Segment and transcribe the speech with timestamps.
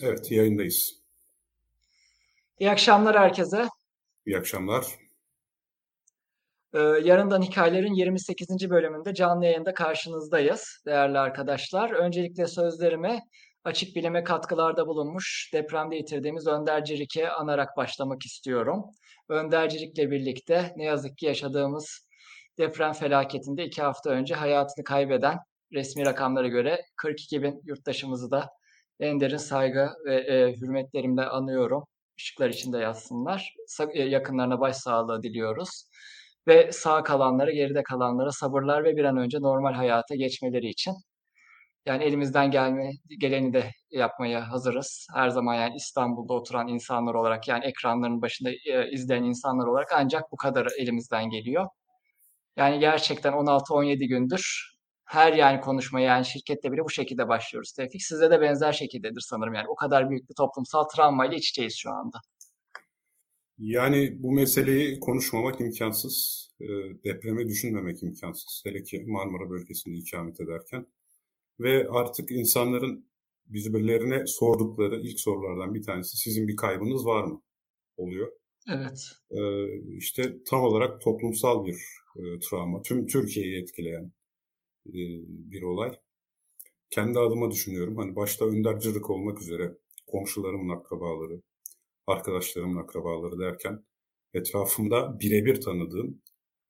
[0.00, 1.02] Evet, yayındayız.
[2.58, 3.68] İyi akşamlar herkese.
[4.26, 4.86] İyi akşamlar.
[6.74, 8.70] Ee, Yarından Hikayelerin 28.
[8.70, 11.90] bölümünde canlı yayında karşınızdayız değerli arkadaşlar.
[11.90, 13.20] Öncelikle sözlerime
[13.64, 18.84] açık bilime katkılarda bulunmuş depremde yitirdiğimiz Önder Cirik'i anarak başlamak istiyorum.
[19.28, 22.08] Önder Cirik'le birlikte ne yazık ki yaşadığımız
[22.58, 25.38] deprem felaketinde iki hafta önce hayatını kaybeden
[25.72, 28.50] resmi rakamlara göre 42 bin yurttaşımızı da
[29.00, 31.84] en derin saygı ve e, hürmetlerimle anıyorum.
[32.18, 33.54] Işıklar içinde yatsınlar.
[33.94, 35.88] E, yakınlarına başsağlığı diliyoruz.
[36.48, 40.94] Ve sağ kalanlara, geride kalanlara sabırlar ve bir an önce normal hayata geçmeleri için.
[41.86, 45.06] Yani elimizden gelme, geleni de yapmaya hazırız.
[45.14, 50.32] Her zaman yani İstanbul'da oturan insanlar olarak yani ekranların başında e, izleyen insanlar olarak ancak
[50.32, 51.66] bu kadar elimizden geliyor.
[52.56, 54.71] Yani gerçekten 16-17 gündür
[55.12, 58.02] her yani konuşmaya yani şirkette bile bu şekilde başlıyoruz Tevfik.
[58.02, 59.68] Sizde de benzer şekildedir sanırım yani.
[59.68, 62.18] O kadar büyük bir toplumsal travmayla iç içeyiz şu anda.
[63.58, 66.48] Yani bu meseleyi konuşmamak imkansız.
[66.60, 66.66] E,
[67.04, 68.62] depremi düşünmemek imkansız.
[68.66, 70.86] Hele ki Marmara bölgesinde ikamet ederken.
[71.60, 73.06] Ve artık insanların
[73.46, 77.42] birbirlerine sordukları ilk sorulardan bir tanesi sizin bir kaybınız var mı?
[77.96, 78.32] Oluyor.
[78.68, 79.10] Evet.
[79.30, 79.40] E,
[79.96, 81.78] işte tam olarak toplumsal bir
[82.16, 82.82] e, travma.
[82.82, 84.12] Tüm Türkiye'yi etkileyen
[84.84, 85.98] bir olay.
[86.90, 87.96] Kendi adıma düşünüyorum.
[87.96, 89.72] Hani başta Önder olmak üzere
[90.06, 91.42] komşularımın akrabaları,
[92.06, 93.84] arkadaşlarımın akrabaları derken
[94.34, 96.22] etrafımda birebir tanıdığım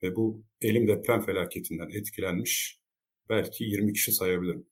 [0.02, 2.80] ve bu elim deprem felaketinden etkilenmiş
[3.28, 4.66] belki 20 kişi sayabilirim.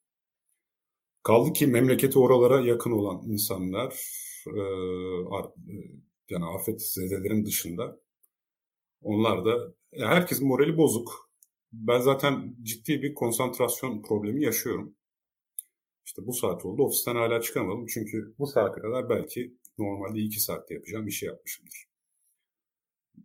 [1.23, 3.93] Kaldı ki memleketi oralara yakın olan insanlar
[4.47, 4.61] e,
[6.31, 8.01] yani afet zedelerin dışında
[9.03, 11.30] onlar da herkesin morali bozuk.
[11.73, 14.95] Ben zaten ciddi bir konsantrasyon problemi yaşıyorum.
[16.07, 16.83] İşte bu saat oldu.
[16.83, 17.87] Ofisten hala çıkamadım.
[17.87, 21.87] Çünkü bu saate kadar belki normalde iki saatte yapacağım şey yapmışımdır.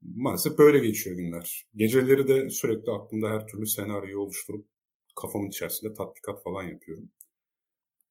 [0.02, 1.68] Maalesef böyle geçiyor günler.
[1.76, 4.68] Geceleri de sürekli aklımda her türlü senaryoyu oluşturup
[5.16, 7.10] kafamın içerisinde tatbikat falan yapıyorum.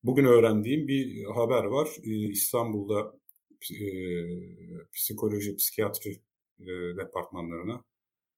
[0.05, 1.89] Bugün öğrendiğim bir haber var.
[2.05, 3.19] Ee, İstanbul'da
[3.73, 3.87] e,
[4.93, 6.11] psikoloji, psikiyatri
[6.61, 6.67] e,
[6.97, 7.85] departmanlarına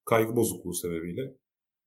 [0.04, 1.37] kaygı bozukluğu sebebiyle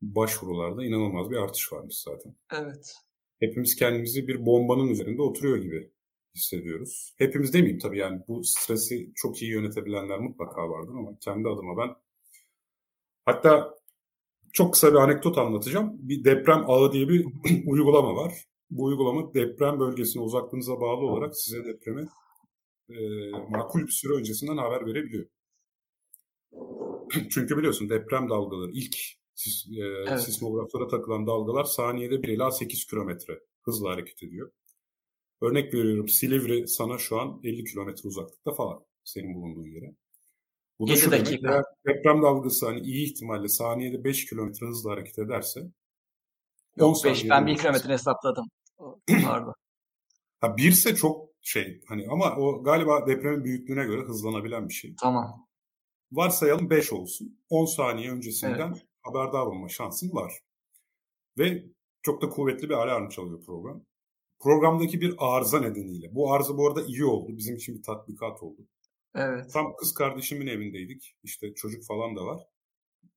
[0.01, 2.35] başvurularda inanılmaz bir artış varmış zaten.
[2.53, 2.95] Evet.
[3.39, 5.91] Hepimiz kendimizi bir bombanın üzerinde oturuyor gibi
[6.35, 7.15] hissediyoruz.
[7.17, 11.95] Hepimiz demeyeyim tabii yani bu stresi çok iyi yönetebilenler mutlaka vardır ama kendi adıma ben
[13.25, 13.79] hatta
[14.53, 15.97] çok kısa bir anekdot anlatacağım.
[15.99, 17.25] Bir deprem ağı diye bir
[17.65, 18.33] uygulama var.
[18.69, 22.07] Bu uygulama deprem bölgesine uzaklığınıza bağlı olarak size depremi
[22.89, 25.25] e, makul bir süre öncesinden haber verebiliyor.
[27.29, 28.97] Çünkü biliyorsun deprem dalgaları ilk
[29.39, 30.21] sis, e, evet.
[30.21, 34.51] sismograflara takılan dalgalar saniyede 1 ila 8 kilometre hızla hareket ediyor.
[35.41, 39.95] Örnek veriyorum Silivri sana şu an 50 kilometre uzaklıkta falan senin bulunduğun yere.
[40.79, 41.47] Bu da şu dakika.
[41.49, 45.71] demek deprem dalgası hani iyi ihtimalle saniyede 5 kilometre hızla hareket ederse
[46.77, 48.45] Yok 5 ben 1 kilometre hesapladım.
[49.23, 49.53] Pardon.
[50.41, 54.95] ha 1 ise çok şey hani ama o galiba depremin büyüklüğüne göre hızlanabilen bir şey.
[55.01, 55.47] Tamam.
[56.11, 57.39] Varsayalım 5 olsun.
[57.49, 58.88] 10 saniye öncesinden evet.
[59.01, 60.33] Haberdar olma şansın var.
[61.37, 61.63] Ve
[62.01, 63.85] çok da kuvvetli bir alarm çalıyor program.
[64.39, 66.15] Programdaki bir arıza nedeniyle.
[66.15, 67.37] Bu arıza bu arada iyi oldu.
[67.37, 68.61] Bizim için bir tatbikat oldu.
[69.15, 69.53] Evet.
[69.53, 71.15] Tam kız kardeşimin evindeydik.
[71.23, 72.41] İşte çocuk falan da var.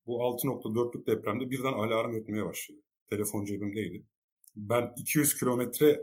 [0.06, 2.78] Bu 6.4'lük depremde birden alarm ötmeye başladı.
[3.10, 4.06] Telefon cebimdeydi.
[4.56, 6.00] Ben 200 kilometre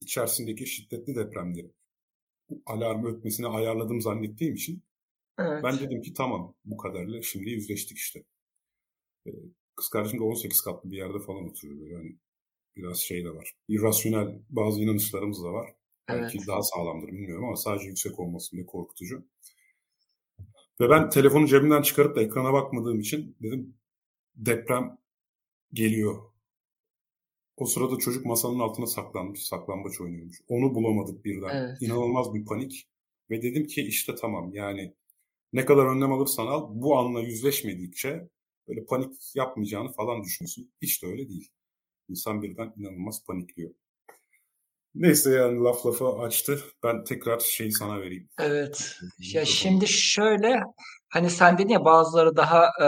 [0.00, 1.72] içerisindeki şiddetli depremleri
[2.66, 4.82] alarm ötmesini ayarladım zannettiğim için
[5.38, 5.64] evet.
[5.64, 8.24] ben dedim ki tamam bu kadarla şimdi yüzleştik işte.
[9.26, 9.30] Ee,
[9.76, 12.16] kız kardeşim de 18 katlı bir yerde falan oturuyor böyle hani
[12.76, 13.52] biraz şey de var.
[13.68, 15.74] İrrasyonel bazı inanışlarımız da var.
[16.08, 16.22] Evet.
[16.22, 19.24] Belki daha sağlamdır bilmiyorum ama sadece yüksek olması bile korkutucu.
[20.80, 23.74] Ve ben telefonu cebimden çıkarıp da ekrana bakmadığım için dedim
[24.34, 24.98] deprem
[25.72, 26.22] geliyor.
[27.56, 30.40] O sırada çocuk masanın altına saklanmış, saklambaç oynuyormuş.
[30.48, 31.56] Onu bulamadık birden.
[31.56, 31.82] Evet.
[31.82, 32.88] İnanılmaz bir panik.
[33.30, 34.94] Ve dedim ki işte tamam yani
[35.52, 38.28] ne kadar önlem alırsan al bu anla yüzleşmedikçe
[38.68, 40.72] böyle panik yapmayacağını falan düşünüyorsun.
[40.82, 41.48] Hiç de öyle değil.
[42.08, 43.74] İnsan birden inanılmaz panikliyor.
[44.94, 46.60] Neyse yani laf lafa açtı.
[46.84, 48.28] Ben tekrar şeyi sana vereyim.
[48.40, 48.96] Evet.
[49.34, 50.60] Ya şimdi şöyle
[51.12, 52.86] hani sen dedin ya bazıları daha e,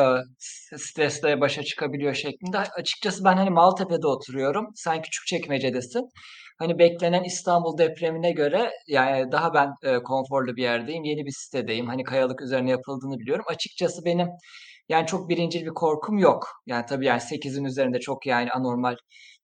[0.79, 2.59] stresle başa çıkabiliyor şeklinde.
[2.59, 4.67] Açıkçası ben hani Maltepe'de oturuyorum.
[4.75, 6.09] Sen Küçükçekmece'desin.
[6.59, 11.05] Hani beklenen İstanbul depremine göre yani daha ben e, konforlu bir yerdeyim.
[11.05, 11.87] Yeni bir sitedeyim.
[11.87, 13.45] Hani kayalık üzerine yapıldığını biliyorum.
[13.49, 14.29] Açıkçası benim
[14.89, 16.49] yani çok birincil bir korkum yok.
[16.67, 18.97] Yani tabii yani 8'in üzerinde çok yani anormal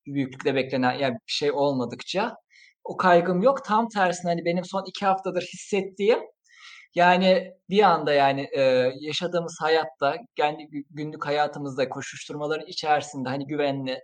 [0.06, 2.36] bir büyüklükte beklenen yani bir şey olmadıkça.
[2.84, 3.64] o kaygım yok.
[3.64, 6.18] Tam tersine hani benim son iki haftadır hissettiğim
[6.94, 14.00] yani bir anda yani e, yaşadığımız hayatta, kendi günlük hayatımızda koşuşturmaların içerisinde hani güvenli,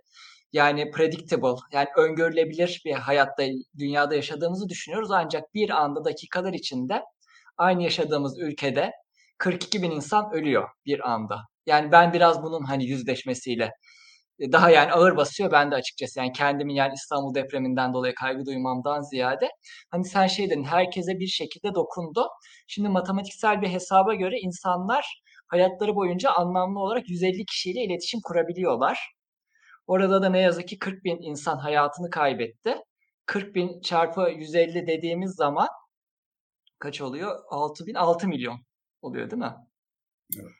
[0.53, 3.43] yani predictable, yani öngörülebilir bir hayatta,
[3.79, 5.11] dünyada yaşadığımızı düşünüyoruz.
[5.11, 7.03] Ancak bir anda dakikalar içinde
[7.57, 8.91] aynı yaşadığımız ülkede
[9.37, 11.41] 42 bin insan ölüyor bir anda.
[11.65, 13.71] Yani ben biraz bunun hani yüzleşmesiyle
[14.39, 16.19] e, daha yani ağır basıyor ben de açıkçası.
[16.19, 19.49] Yani kendimin yani İstanbul depreminden dolayı kaygı duymamdan ziyade
[19.91, 22.27] hani sen şey dedin herkese bir şekilde dokundu.
[22.67, 28.99] Şimdi matematiksel bir hesaba göre insanlar hayatları boyunca anlamlı olarak 150 kişiyle iletişim kurabiliyorlar.
[29.87, 32.75] Orada da ne yazık ki 40 bin insan hayatını kaybetti.
[33.25, 35.67] 40 bin çarpı 150 dediğimiz zaman
[36.79, 37.39] kaç oluyor?
[37.49, 38.66] 6 bin, 6 milyon
[39.01, 39.53] oluyor değil mi?
[40.35, 40.51] Evet.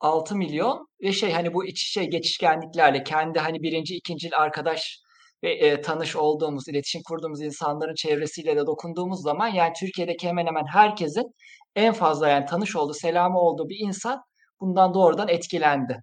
[0.00, 5.00] 6 milyon ve şey hani bu iç içe geçişkenliklerle kendi hani birinci, ikinci arkadaş
[5.44, 10.64] ve e, tanış olduğumuz, iletişim kurduğumuz insanların çevresiyle de dokunduğumuz zaman yani Türkiye'deki hemen hemen
[10.72, 11.34] herkesin
[11.76, 14.22] en fazla yani tanış olduğu, selamı olduğu bir insan
[14.60, 16.00] bundan doğrudan etkilendi.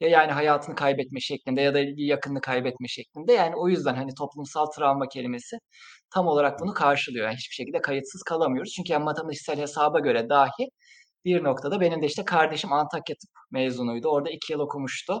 [0.00, 3.32] Ya yani hayatını kaybetme şeklinde ya da yakınını kaybetme şeklinde.
[3.32, 5.56] Yani o yüzden hani toplumsal travma kelimesi
[6.14, 7.26] tam olarak bunu karşılıyor.
[7.26, 8.72] Yani hiçbir şekilde kayıtsız kalamıyoruz.
[8.76, 10.68] Çünkü yani matematiksel hesaba göre dahi
[11.24, 14.08] bir noktada benim de işte kardeşim Antakya Tıp mezunuydu.
[14.08, 15.20] Orada iki yıl okumuştu.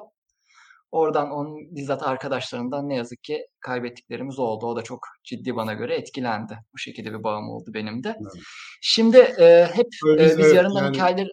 [0.92, 4.66] Oradan onun bizzat arkadaşlarından ne yazık ki kaybettiklerimiz oldu.
[4.66, 6.58] O da çok ciddi bana göre etkilendi.
[6.74, 8.16] Bu şekilde bir bağım oldu benim de.
[8.20, 8.42] Evet.
[8.80, 11.28] Şimdi e, hep e, biz evet, yarından yani, hikayeleri...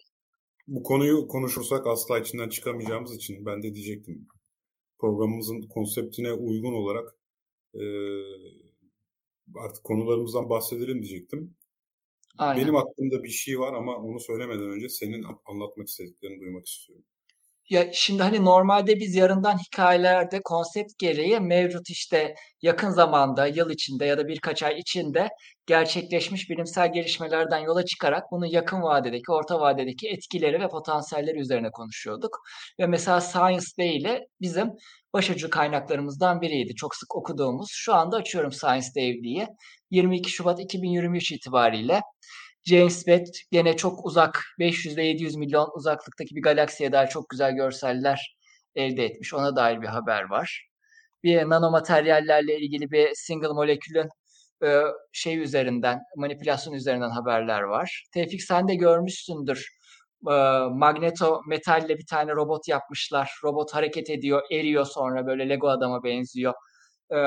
[0.67, 4.27] Bu konuyu konuşursak asla içinden çıkamayacağımız için ben de diyecektim.
[4.99, 7.15] Programımızın konseptine uygun olarak
[7.73, 7.83] e,
[9.55, 11.55] artık konularımızdan bahsedelim diyecektim.
[12.37, 12.63] Aynen.
[12.63, 17.05] Benim aklımda bir şey var ama onu söylemeden önce senin anlatmak istediklerini duymak istiyorum.
[17.69, 24.05] Ya şimdi hani normalde biz yarından hikayelerde konsept gereği mevcut işte yakın zamanda, yıl içinde
[24.05, 25.29] ya da birkaç ay içinde
[25.65, 32.39] gerçekleşmiş bilimsel gelişmelerden yola çıkarak bunun yakın vadedeki, orta vadedeki etkileri ve potansiyelleri üzerine konuşuyorduk.
[32.79, 34.71] Ve mesela Science Day ile bizim
[35.13, 36.75] başucu kaynaklarımızdan biriydi.
[36.75, 37.67] Çok sık okuduğumuz.
[37.71, 39.47] Şu anda açıyorum Science Day diye.
[39.91, 42.01] 22 Şubat 2023 itibariyle
[42.67, 47.55] James Webb gene çok uzak 500 ile 700 milyon uzaklıktaki bir galaksiye dair çok güzel
[47.55, 48.37] görseller
[48.75, 49.33] elde etmiş.
[49.33, 50.69] Ona dair bir haber var.
[51.23, 54.09] Bir nanomateryallerle ilgili bir single molekülün
[54.65, 54.81] e,
[55.11, 58.07] şey üzerinden, manipülasyon üzerinden haberler var.
[58.13, 59.69] Tevfik sen de görmüşsündür.
[60.29, 60.33] E,
[60.71, 63.31] magneto metalle bir tane robot yapmışlar.
[63.43, 66.53] Robot hareket ediyor, eriyor sonra böyle Lego adama benziyor.
[67.11, 67.17] E,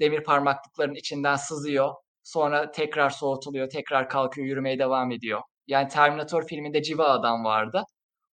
[0.00, 1.94] demir parmaklıkların içinden sızıyor
[2.26, 5.40] Sonra tekrar soğutuluyor, tekrar kalkıyor, yürümeye devam ediyor.
[5.66, 7.84] Yani Terminator filminde Civa Adam vardı.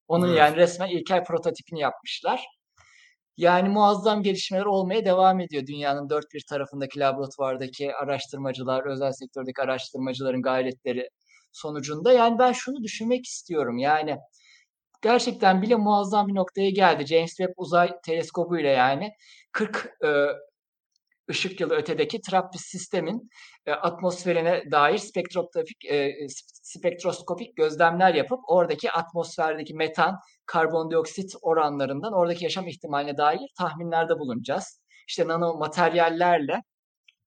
[0.09, 0.39] Onun evet.
[0.39, 2.45] yani resmen ilkel prototipini yapmışlar.
[3.37, 10.43] Yani muazzam gelişmeler olmaya devam ediyor dünyanın dört bir tarafındaki laboratuvardaki araştırmacılar, özel sektördeki araştırmacıların
[10.43, 11.09] gayretleri
[11.53, 12.13] sonucunda.
[12.13, 13.79] Yani ben şunu düşünmek istiyorum.
[13.79, 14.17] Yani
[15.03, 17.07] gerçekten bile muazzam bir noktaya geldi.
[17.07, 19.13] James Webb Uzay Teleskobu ile yani
[19.53, 20.09] 40 e,
[21.33, 23.31] ışık yılı ötedeki TRAPPIST sistemin
[23.67, 26.13] e, atmosferine dair spektroskopik, e,
[26.63, 34.81] spektroskopik gözlemler yapıp oradaki atmosferdeki metan, karbondioksit oranlarından oradaki yaşam ihtimaline dair tahminlerde bulunacağız.
[35.09, 36.63] İşte nano materyallerle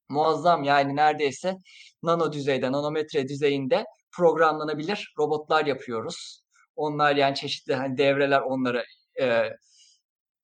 [0.10, 1.56] muazzam yani neredeyse
[2.04, 3.86] nano düzeyde, nanometre düzeyinde
[4.18, 6.41] programlanabilir robotlar yapıyoruz.
[6.75, 8.84] Onlar yani çeşitli hani devreler onları
[9.22, 9.50] e,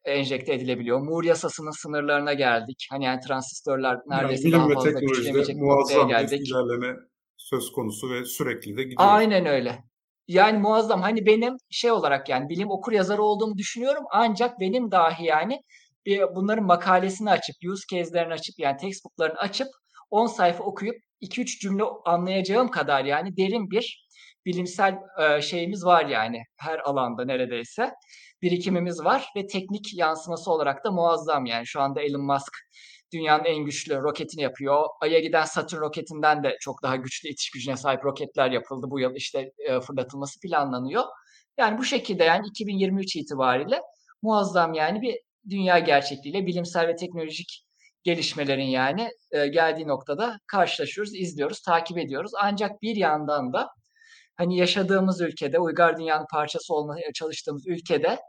[0.05, 1.00] enjekte edilebiliyor.
[1.00, 2.88] Moore yasasının sınırlarına geldik.
[2.91, 6.48] Hani yani transistörler neredeyse yani daha fazla güçlemeyecek noktaya geldik.
[6.48, 6.96] ilerleme
[7.38, 9.00] söz konusu ve sürekli de gidiyor.
[9.01, 9.84] Aynen öyle.
[10.27, 11.01] Yani muazzam.
[11.01, 14.03] Hani benim şey olarak yani bilim okur yazarı olduğumu düşünüyorum.
[14.12, 15.62] Ancak benim dahi yani
[16.05, 19.67] bir bunların makalesini açıp, use case'lerini açıp yani textbook'larını açıp
[20.10, 24.08] 10 sayfa okuyup 2-3 cümle anlayacağım kadar yani derin bir
[24.45, 27.91] bilimsel e, şeyimiz var yani her alanda neredeyse
[28.41, 32.53] birikimimiz var ve teknik yansıması olarak da muazzam yani şu anda Elon Musk
[33.13, 34.86] dünyanın en güçlü roketini yapıyor.
[35.01, 38.88] Ay'a giden Saturn roketinden de çok daha güçlü itiş gücüne sahip roketler yapıldı.
[38.89, 41.03] Bu yıl işte e, fırlatılması planlanıyor.
[41.57, 43.81] Yani bu şekilde yani 2023 itibariyle
[44.21, 45.19] muazzam yani bir
[45.50, 47.63] dünya gerçekliğiyle bilimsel ve teknolojik
[48.03, 52.31] gelişmelerin yani e, geldiği noktada karşılaşıyoruz, izliyoruz, takip ediyoruz.
[52.41, 53.69] Ancak bir yandan da
[54.41, 58.19] hani yaşadığımız ülkede, uygar dünyanın parçası olmaya çalıştığımız ülkede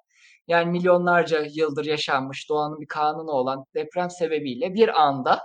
[0.48, 5.40] yani milyonlarca yıldır yaşanmış doğanın bir kanunu olan deprem sebebiyle bir anda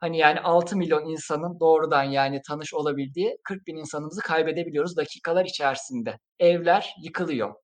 [0.00, 6.18] hani yani 6 milyon insanın doğrudan yani tanış olabildiği 40 bin insanımızı kaybedebiliyoruz dakikalar içerisinde.
[6.38, 7.54] Evler yıkılıyor.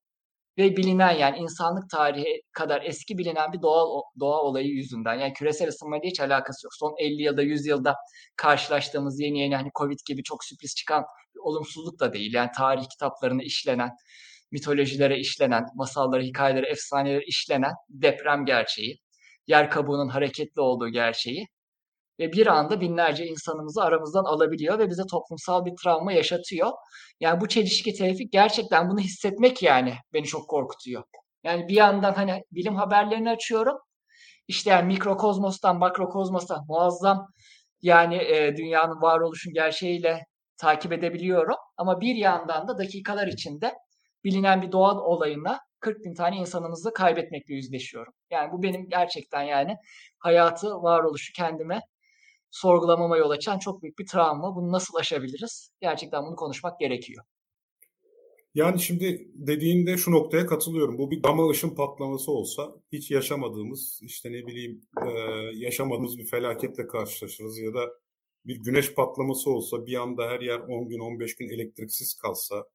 [0.57, 5.15] ve bilinen yani insanlık tarihi kadar eski bilinen bir doğal doğa olayı yüzünden.
[5.15, 6.73] Yani küresel ısınmayla hiç alakası yok.
[6.79, 7.95] Son 50 yılda 100 yılda
[8.35, 11.05] karşılaştığımız yeni yeni hani Covid gibi çok sürpriz çıkan
[11.39, 12.33] olumsuzluk da değil.
[12.33, 13.89] Yani tarih kitaplarına işlenen,
[14.51, 18.97] mitolojilere işlenen, masallara, hikayelere, efsanelere işlenen deprem gerçeği,
[19.47, 21.45] yer kabuğunun hareketli olduğu gerçeği
[22.19, 26.71] ve bir anda binlerce insanımızı aramızdan alabiliyor ve bize toplumsal bir travma yaşatıyor.
[27.19, 31.03] Yani bu çelişki Tevfik gerçekten bunu hissetmek yani beni çok korkutuyor.
[31.43, 33.77] Yani bir yandan hani bilim haberlerini açıyorum.
[34.47, 37.27] İşte yani mikrokozmostan makrokozmosa muazzam
[37.81, 40.25] yani e, dünyanın varoluşun gerçeğiyle
[40.59, 41.55] takip edebiliyorum.
[41.77, 43.73] Ama bir yandan da dakikalar içinde
[44.23, 48.13] bilinen bir doğal olayına 40 bin tane insanımızı kaybetmekle yüzleşiyorum.
[48.31, 49.75] Yani bu benim gerçekten yani
[50.19, 51.81] hayatı, varoluşu kendime
[52.51, 54.55] sorgulamama yol açan çok büyük bir travma.
[54.55, 55.71] Bunu nasıl aşabiliriz?
[55.81, 57.25] Gerçekten bunu konuşmak gerekiyor.
[58.55, 60.97] Yani şimdi dediğinde şu noktaya katılıyorum.
[60.97, 64.81] Bu bir gama ışın patlaması olsa hiç yaşamadığımız işte ne bileyim
[65.53, 67.89] yaşamadığımız bir felaketle karşılaşırız ya da
[68.45, 72.65] bir güneş patlaması olsa bir anda her yer 10 gün 15 gün elektriksiz kalsa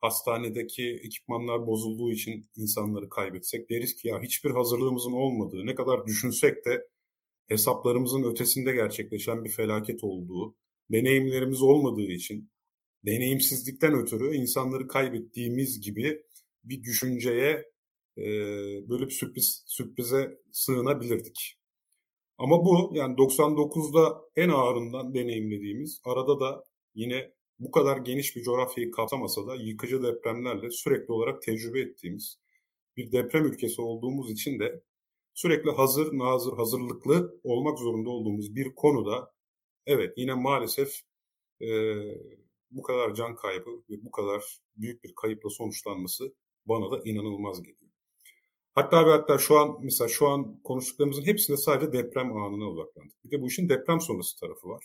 [0.00, 6.64] hastanedeki ekipmanlar bozulduğu için insanları kaybetsek deriz ki ya hiçbir hazırlığımızın olmadığı ne kadar düşünsek
[6.64, 6.88] de
[7.48, 10.56] hesaplarımızın ötesinde gerçekleşen bir felaket olduğu,
[10.92, 12.50] deneyimlerimiz olmadığı için,
[13.06, 16.22] deneyimsizlikten ötürü insanları kaybettiğimiz gibi
[16.64, 17.70] bir düşünceye
[18.18, 18.24] e,
[18.88, 21.59] böyle bir sürpriz sürprize sığınabilirdik.
[22.40, 28.90] Ama bu yani 99'da en ağırından deneyimlediğimiz arada da yine bu kadar geniş bir coğrafyayı
[28.90, 32.38] kapsamasa da yıkıcı depremlerle sürekli olarak tecrübe ettiğimiz
[32.96, 34.82] bir deprem ülkesi olduğumuz için de
[35.34, 39.32] sürekli hazır, nazır, hazırlıklı olmak zorunda olduğumuz bir konuda
[39.86, 41.00] evet yine maalesef
[41.62, 41.68] e,
[42.70, 46.34] bu kadar can kaybı ve bu kadar büyük bir kayıpla sonuçlanması
[46.66, 47.89] bana da inanılmaz geliyor.
[48.74, 53.24] Hatta ve hatta şu an mesela şu an konuştuklarımızın hepsinde sadece deprem anına odaklandık.
[53.24, 54.84] Bir de bu işin deprem sonrası tarafı var.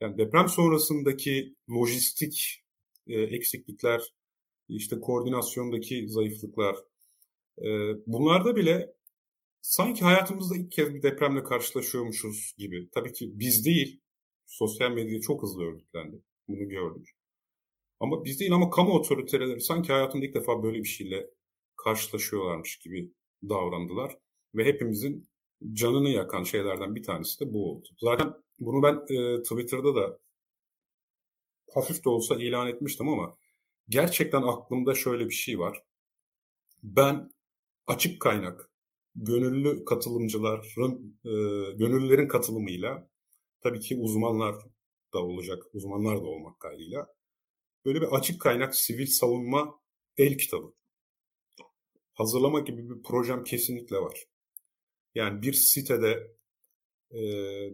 [0.00, 2.64] Yani deprem sonrasındaki lojistik
[3.06, 4.14] e, eksiklikler,
[4.68, 6.76] işte koordinasyondaki zayıflıklar,
[7.58, 7.66] e,
[8.06, 8.94] bunlarda bile
[9.62, 12.88] sanki hayatımızda ilk kez bir depremle karşılaşıyormuşuz gibi.
[12.94, 14.00] Tabii ki biz değil,
[14.46, 16.20] sosyal medya çok hızlı örgütlendi.
[16.48, 17.10] Bunu gördük.
[18.00, 21.30] Ama biz değil ama kamu otoriteleri sanki hayatında ilk defa böyle bir şeyle
[21.84, 23.12] karşılaşıyorlarmış gibi
[23.48, 24.18] davrandılar.
[24.54, 25.28] Ve hepimizin
[25.72, 27.88] canını yakan şeylerden bir tanesi de bu oldu.
[28.00, 30.18] Zaten bunu ben e, Twitter'da da
[31.74, 33.36] hafif de olsa ilan etmiştim ama
[33.88, 35.82] gerçekten aklımda şöyle bir şey var.
[36.82, 37.30] Ben
[37.86, 38.70] açık kaynak
[39.16, 41.30] gönüllü katılımcıların, e,
[41.76, 43.08] gönüllülerin katılımıyla
[43.60, 44.54] tabii ki uzmanlar
[45.14, 47.06] da olacak, uzmanlar da olmak kaydıyla
[47.84, 49.80] böyle bir açık kaynak sivil savunma
[50.16, 50.74] el kitabı
[52.14, 54.24] hazırlama gibi bir projem kesinlikle var.
[55.14, 56.34] Yani bir sitede
[57.10, 57.20] e,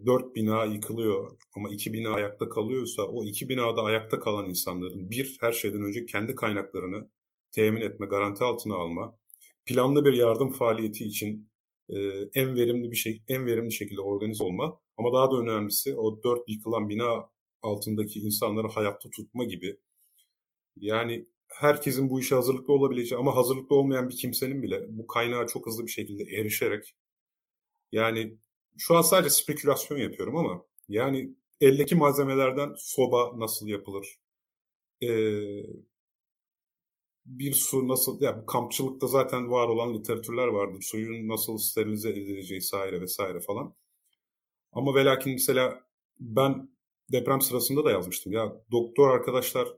[0.06, 5.36] dört bina yıkılıyor ama iki bina ayakta kalıyorsa o iki binada ayakta kalan insanların bir
[5.40, 7.10] her şeyden önce kendi kaynaklarını
[7.52, 9.18] temin etme, garanti altına alma,
[9.66, 11.50] planlı bir yardım faaliyeti için
[11.88, 11.96] e,
[12.34, 16.48] en verimli bir şey, en verimli şekilde organize olma ama daha da önemlisi o dört
[16.48, 17.30] yıkılan bina
[17.62, 19.76] altındaki insanları hayatta tutma gibi.
[20.76, 25.66] Yani herkesin bu işe hazırlıklı olabileceği ama hazırlıklı olmayan bir kimsenin bile bu kaynağa çok
[25.66, 26.94] hızlı bir şekilde erişerek
[27.92, 28.38] yani
[28.78, 34.18] şu an sadece spekülasyon yapıyorum ama yani eldeki malzemelerden soba nasıl yapılır?
[35.02, 35.62] Ee,
[37.26, 40.82] bir su nasıl, ya kampçılıkta zaten var olan literatürler vardır.
[40.82, 43.74] Suyun nasıl sterilize edileceği vesaire vesaire falan.
[44.72, 45.80] Ama ve lakin mesela
[46.20, 46.70] ben
[47.12, 48.32] deprem sırasında da yazmıştım.
[48.32, 49.68] Ya doktor arkadaşlar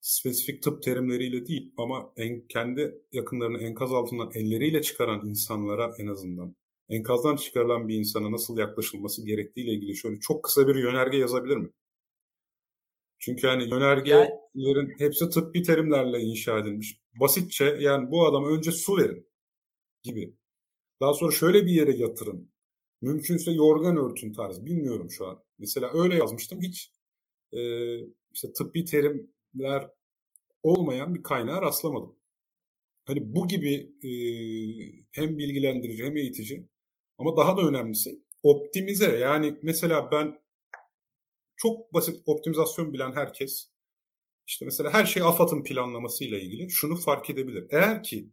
[0.00, 6.56] spesifik tıp terimleriyle değil ama en, kendi yakınlarını enkaz altından elleriyle çıkaran insanlara en azından
[6.88, 11.70] enkazdan çıkarılan bir insana nasıl yaklaşılması gerektiğiyle ilgili şöyle çok kısa bir yönerge yazabilir mi?
[13.18, 17.00] Çünkü hani yönergelerin hepsi tıbbi terimlerle inşa edilmiş.
[17.20, 19.26] Basitçe yani bu adama önce su verin
[20.02, 20.34] gibi.
[21.00, 22.50] Daha sonra şöyle bir yere yatırın.
[23.00, 24.66] Mümkünse yorgan örtün tarzı.
[24.66, 25.42] Bilmiyorum şu an.
[25.58, 26.60] Mesela öyle yazmıştım.
[26.62, 26.92] Hiç
[27.52, 27.60] e,
[28.32, 28.84] işte tıbbi
[29.52, 29.90] terimler
[30.62, 32.16] olmayan bir kaynağa rastlamadım.
[33.06, 34.10] Hani bu gibi e,
[35.12, 36.68] hem bilgilendirici hem eğitici
[37.18, 39.18] ama daha da önemlisi optimize.
[39.18, 40.40] Yani mesela ben
[41.56, 43.70] çok basit optimizasyon bilen herkes
[44.46, 47.66] işte mesela her şey AFAD'ın planlamasıyla ilgili şunu fark edebilir.
[47.70, 48.30] Eğer ki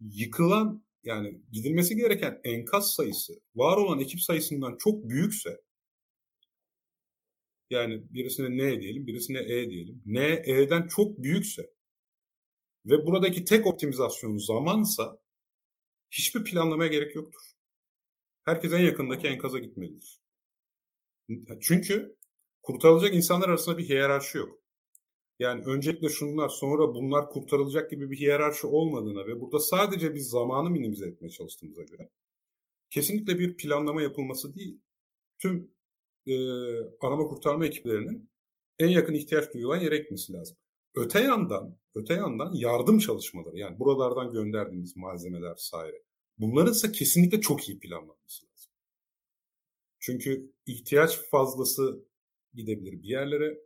[0.00, 5.60] yıkılan yani gidilmesi gereken enkaz sayısı var olan ekip sayısından çok büyükse
[7.70, 10.02] yani birisine N diyelim, birisine E diyelim.
[10.06, 11.70] N, E'den çok büyükse
[12.86, 15.18] ve buradaki tek optimizasyon zamansa
[16.10, 17.42] hiçbir planlamaya gerek yoktur.
[18.44, 20.20] Herkes en yakındaki enkaza gitmelidir.
[21.60, 22.16] Çünkü
[22.62, 24.58] kurtarılacak insanlar arasında bir hiyerarşi yok.
[25.38, 30.70] Yani öncelikle şunlar sonra bunlar kurtarılacak gibi bir hiyerarşi olmadığına ve burada sadece biz zamanı
[30.70, 32.10] minimize etmeye çalıştığımıza göre
[32.90, 34.80] kesinlikle bir planlama yapılması değil.
[35.38, 35.70] Tüm
[36.26, 36.34] e,
[37.00, 38.30] arama kurtarma ekiplerinin
[38.78, 40.56] en yakın ihtiyaç duyulan yere gitmesi lazım.
[40.94, 46.02] Öte yandan, öte yandan yardım çalışmaları yani buralardan gönderdiğimiz malzemeler vesaire.
[46.38, 48.72] Bunların ise kesinlikle çok iyi planlanması lazım.
[50.00, 52.04] Çünkü ihtiyaç fazlası
[52.54, 53.58] gidebilir bir yerlere,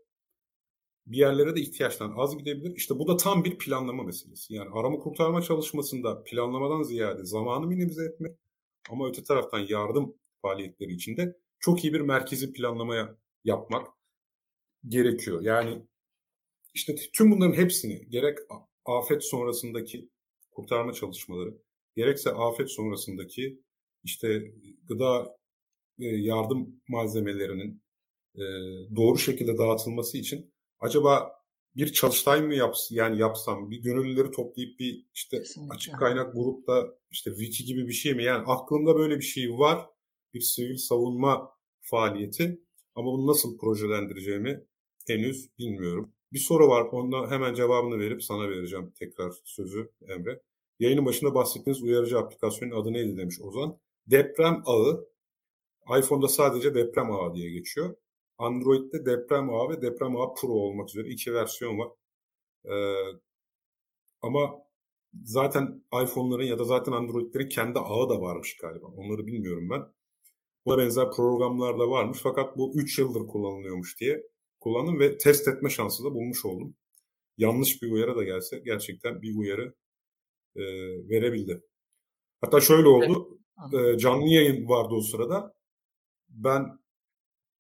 [1.07, 2.77] bir yerlere de ihtiyaçtan az gidebilir.
[2.77, 4.55] İşte bu da tam bir planlama meselesi.
[4.55, 8.37] Yani arama kurtarma çalışmasında planlamadan ziyade zamanı minimize etmek
[8.91, 13.87] ama öte taraftan yardım faaliyetleri içinde çok iyi bir merkezi planlamaya yapmak
[14.89, 15.43] gerekiyor.
[15.43, 15.83] Yani
[16.75, 18.39] işte tüm bunların hepsini gerek
[18.85, 20.11] afet sonrasındaki
[20.51, 21.55] kurtarma çalışmaları,
[21.97, 23.61] gerekse afet sonrasındaki
[24.05, 24.53] işte
[24.89, 25.37] gıda
[25.99, 27.83] yardım malzemelerinin
[28.97, 31.41] doğru şekilde dağıtılması için acaba
[31.77, 35.75] bir çalıştay mı yaps yani yapsam bir gönüllüleri toplayıp bir işte Kesinlikle.
[35.75, 39.87] açık kaynak grupta işte wiki gibi bir şey mi yani aklımda böyle bir şey var
[40.35, 42.61] bir sivil savunma faaliyeti
[42.95, 44.65] ama bunu nasıl projelendireceğimi
[45.07, 46.13] henüz bilmiyorum.
[46.33, 46.83] Bir soru var.
[46.85, 50.43] Onda hemen cevabını verip sana vereceğim tekrar sözü Emre.
[50.79, 53.79] Yayının başında bahsettiğiniz uyarıcı aplikasyonun adı neydi demiş Ozan.
[54.07, 55.09] Deprem ağı.
[55.99, 57.97] iPhone'da sadece deprem ağı diye geçiyor.
[58.39, 61.89] Android'de deprem ağı ve deprem ağı Pro olmak üzere iki versiyon var.
[62.65, 62.95] Ee,
[64.23, 64.63] ama
[65.25, 68.87] zaten iPhone'ların ya da zaten Android'lerin kendi ağı da varmış galiba.
[68.87, 69.83] Onları bilmiyorum ben.
[70.67, 74.23] Buna benzer programlar da varmış fakat bu 3 yıldır kullanılıyormuş diye
[74.61, 76.75] kullandım ve test etme şansı da bulmuş oldum.
[77.39, 79.75] Yanlış bir uyarı da gelse gerçekten bir uyarı
[80.57, 80.63] e,
[81.09, 81.63] verebildi.
[82.41, 83.39] Hatta şöyle oldu.
[83.73, 85.55] E, canlı yayın vardı o sırada.
[86.29, 86.79] Ben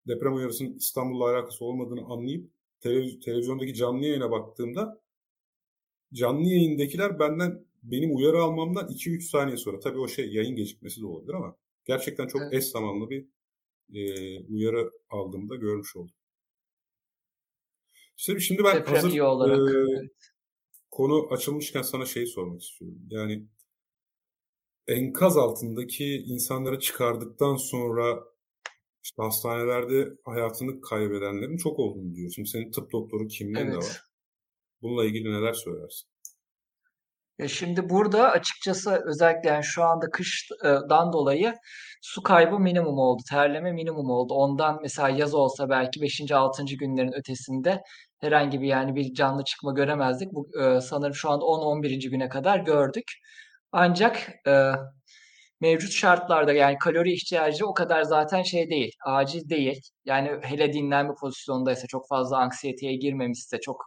[0.08, 5.00] deprem uyarısının İstanbul'la alakası olmadığını anlayıp televiz- televizyondaki canlı yayına baktığımda
[6.12, 11.06] canlı yayındakiler benden benim uyarı almamdan 2-3 saniye sonra tabii o şey yayın gecikmesi de
[11.06, 11.56] olabilir ama
[11.90, 12.54] gerçekten çok evet.
[12.54, 13.26] eş zamanlı bir
[13.94, 14.00] e,
[14.44, 16.14] uyarı aldığımda görmüş oldum.
[18.16, 19.74] İşte şimdi ben Deprem hazır olarak.
[19.74, 20.08] E,
[20.90, 22.98] konu açılmışken sana şey sormak istiyorum.
[23.10, 23.48] Yani
[24.86, 28.24] enkaz altındaki insanları çıkardıktan sonra
[29.02, 32.30] işte hastanelerde hayatını kaybedenlerin çok olduğunu diyor.
[32.34, 33.74] Şimdi senin tıp doktoru kimliğin evet.
[33.74, 34.02] de var.
[34.82, 36.09] Bununla ilgili neler söylersin?
[37.40, 41.54] Ya şimdi burada açıkçası özellikle yani şu anda kıştan dolayı
[42.02, 43.22] su kaybı minimum oldu.
[43.30, 44.34] Terleme minimum oldu.
[44.34, 46.32] Ondan mesela yaz olsa belki 5.
[46.32, 46.64] 6.
[46.64, 47.82] günlerin ötesinde
[48.20, 50.32] herhangi bir yani bir canlı çıkma göremezdik.
[50.32, 52.10] Bu e, sanırım şu anda 10-11.
[52.10, 53.12] güne kadar gördük.
[53.72, 54.72] Ancak e,
[55.60, 59.80] mevcut şartlarda yani kalori ihtiyacı o kadar zaten şey değil, acil değil.
[60.04, 63.84] Yani hele dinlenme pozisyondaysa çok fazla anksiyeteye girmemişse, çok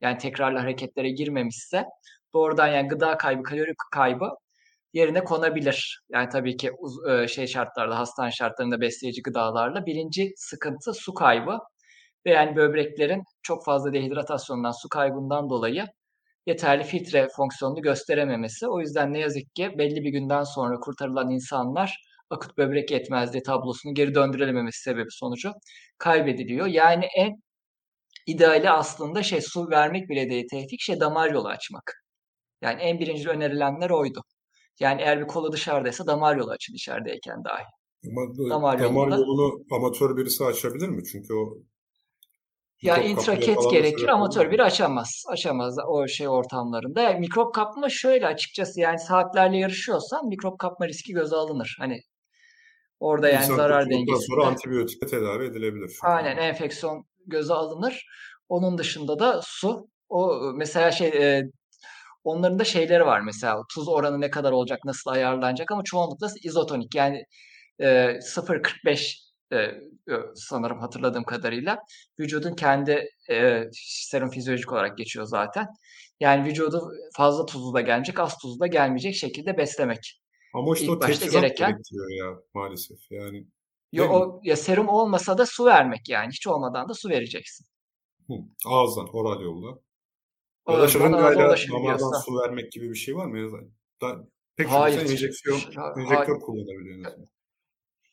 [0.00, 1.84] yani tekrarlı hareketlere girmemişse
[2.34, 4.30] doğrudan yani gıda kaybı, kalori kaybı
[4.92, 6.00] yerine konabilir.
[6.12, 6.70] Yani tabii ki
[7.10, 9.86] e, şey şartlarda, hastane şartlarında besleyici gıdalarla.
[9.86, 11.58] Birinci sıkıntı su kaybı
[12.26, 15.86] ve yani böbreklerin çok fazla dehidratasyondan, su kaybından dolayı
[16.46, 18.68] yeterli filtre fonksiyonunu gösterememesi.
[18.68, 21.96] O yüzden ne yazık ki belli bir günden sonra kurtarılan insanlar
[22.30, 25.52] akut böbrek yetmezliği tablosunu geri döndürülememesi sebebi sonucu
[25.98, 26.66] kaybediliyor.
[26.66, 27.32] Yani en
[28.26, 32.03] ideali aslında şey su vermek bile değil tevfik şey damar yolu açmak.
[32.64, 34.22] Yani en birinci önerilenler oydu.
[34.80, 37.64] Yani eğer bir kolu dışarıdaysa damar yolu açın içerideyken dahi.
[38.10, 41.04] Ama damar, damar yolunda, yolunu amatör birisi açabilir mi?
[41.04, 41.58] Çünkü o
[42.82, 45.24] ya intraket gerekir amatör bir açamaz.
[45.28, 47.00] Açamaz o şey ortamlarında.
[47.00, 51.76] Yani mikrop kapma şöyle açıkçası yani saatlerle yarışıyorsan mikrop kapma riski göze alınır.
[51.78, 52.00] Hani
[53.00, 54.26] orada yani İnsan zarar dengesinde.
[54.26, 55.98] sonra antibiyotikle tedavi edilebilir.
[56.02, 58.06] Aynen enfeksiyon göze alınır.
[58.48, 59.88] Onun dışında da su.
[60.08, 61.42] O mesela şey e,
[62.24, 66.94] onların da şeyleri var mesela tuz oranı ne kadar olacak, nasıl ayarlanacak ama çoğunlukla izotonik
[66.94, 67.24] yani
[67.78, 69.70] e, 0.45 e,
[70.34, 71.78] sanırım hatırladığım kadarıyla
[72.20, 75.66] vücudun kendi e, serum fizyolojik olarak geçiyor zaten.
[76.20, 80.20] Yani vücudu fazla tuzlu da gelmeyecek, az tuzlu da gelmeyecek şekilde beslemek.
[80.54, 81.78] Ama işte İlk o başta gereken
[82.18, 83.46] ya maalesef yani.
[83.92, 87.66] Yo, o, ya serum olmasa da su vermek yani hiç olmadan da su vereceksin.
[88.26, 88.34] Hı,
[88.66, 89.78] ağızdan, oral yolla.
[90.68, 93.60] Ya da şırıngayla damardan su vermek gibi bir şey var mı?
[94.02, 94.16] Da,
[94.56, 95.00] pek Hayır.
[95.00, 95.58] enjeksiyon,
[95.96, 97.28] enjektör kullanabiliyorsun.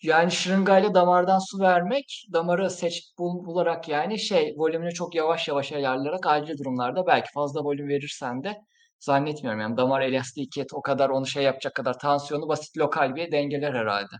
[0.03, 5.71] Yani şırıngayla damardan su vermek, damarı seç bul, bularak yani şey volümünü çok yavaş yavaş
[5.71, 8.57] ayarlayarak acil durumlarda belki fazla volüm verirsen de
[9.01, 13.73] Zannetmiyorum yani damar elastikiyeti o kadar onu şey yapacak kadar tansiyonu basit lokal bir dengeler
[13.73, 14.15] herhalde.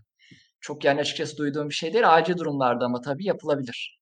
[0.60, 2.14] Çok yani açıkçası duyduğum bir şey değil.
[2.14, 4.01] Acil durumlarda ama tabii yapılabilir.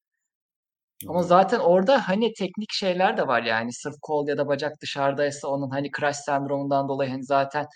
[1.09, 5.49] Ama zaten orada hani teknik şeyler de var yani sırf kol ya da bacak dışarıdaysa
[5.49, 7.67] onun hani crash sendromundan dolayı hani zaten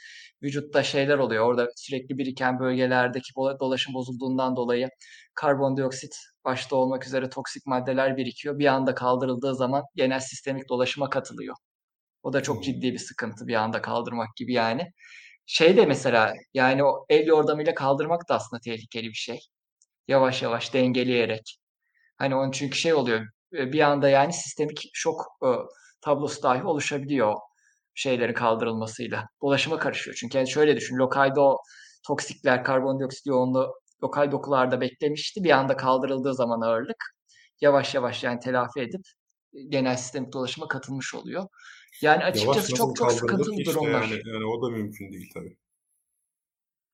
[0.43, 1.47] vücutta şeyler oluyor.
[1.47, 4.89] Orada sürekli biriken bölgelerdeki dolaşım bozulduğundan dolayı
[5.35, 8.59] karbondioksit başta olmak üzere toksik maddeler birikiyor.
[8.59, 11.57] Bir anda kaldırıldığı zaman genel sistemik dolaşıma katılıyor.
[12.23, 14.93] O da çok ciddi bir sıkıntı bir anda kaldırmak gibi yani.
[15.47, 19.41] Şey de mesela yani o el yordamıyla kaldırmak da aslında tehlikeli bir şey.
[20.09, 21.59] Yavaş yavaş dengeleyerek.
[22.19, 25.49] Hani onun çünkü şey oluyor bir anda yani sistemik şok e,
[26.01, 27.35] tablosu dahi oluşabiliyor
[27.95, 29.27] şeylerin kaldırılmasıyla.
[29.43, 30.17] Dolaşıma karışıyor.
[30.21, 30.97] Çünkü yani şöyle düşün.
[30.97, 31.59] Lokalde o
[32.07, 33.73] toksikler, karbondioksit yoğunluğu
[34.03, 35.45] lokal dokularda beklemişti.
[35.45, 37.15] Bir anda kaldırıldığı zaman ağırlık
[37.61, 39.01] yavaş yavaş yani telafi edip
[39.69, 41.45] genel sistemik dolaşıma katılmış oluyor.
[42.03, 44.03] Yani açıkçası Yavaş çok çok sıkıntılı işte durumlar.
[44.03, 45.57] Yani, yani o da mümkün değil tabii.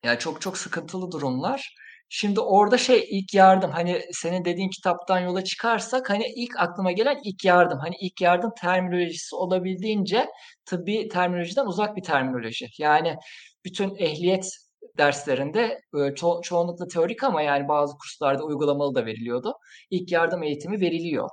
[0.04, 1.74] Yani çok çok sıkıntılı durumlar.
[2.12, 7.20] Şimdi orada şey ilk yardım hani senin dediğin kitaptan yola çıkarsak hani ilk aklıma gelen
[7.24, 7.78] ilk yardım.
[7.78, 10.26] Hani ilk yardım terminolojisi olabildiğince
[10.66, 12.66] tıbbi terminolojiden uzak bir terminoloji.
[12.78, 13.16] Yani
[13.64, 14.50] bütün ehliyet
[14.98, 19.54] derslerinde ço- çoğunlukla teorik ama yani bazı kurslarda uygulamalı da veriliyordu.
[19.90, 21.28] İlk yardım eğitimi veriliyor.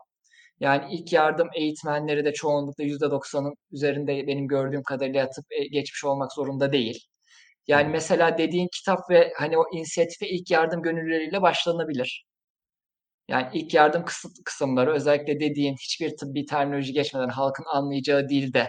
[0.59, 6.33] Yani ilk yardım eğitmenleri de çoğunlukla %90'ın üzerinde benim gördüğüm kadarıyla tıp e, geçmiş olmak
[6.33, 7.07] zorunda değil.
[7.67, 12.25] Yani mesela dediğin kitap ve hani o inisiyatife ilk yardım gönüllüleriyle başlanabilir.
[13.27, 18.67] Yani ilk yardım kısıt kısımları özellikle dediğin hiçbir tıbbi terminoloji geçmeden halkın anlayacağı dilde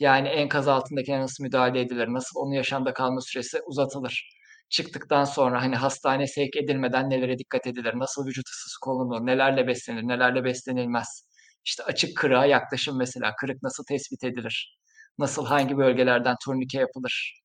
[0.00, 4.30] yani enkaz altındakine nasıl müdahale edilir, nasıl onun yaşamda kalma süresi uzatılır.
[4.70, 10.02] Çıktıktan sonra hani hastane sevk edilmeden nelere dikkat edilir, nasıl vücut ısısı korunur, nelerle beslenir,
[10.02, 11.28] nelerle beslenilmez.
[11.64, 14.78] İşte açık kırığa yaklaşım mesela, kırık nasıl tespit edilir,
[15.18, 17.40] nasıl hangi bölgelerden turnike yapılır.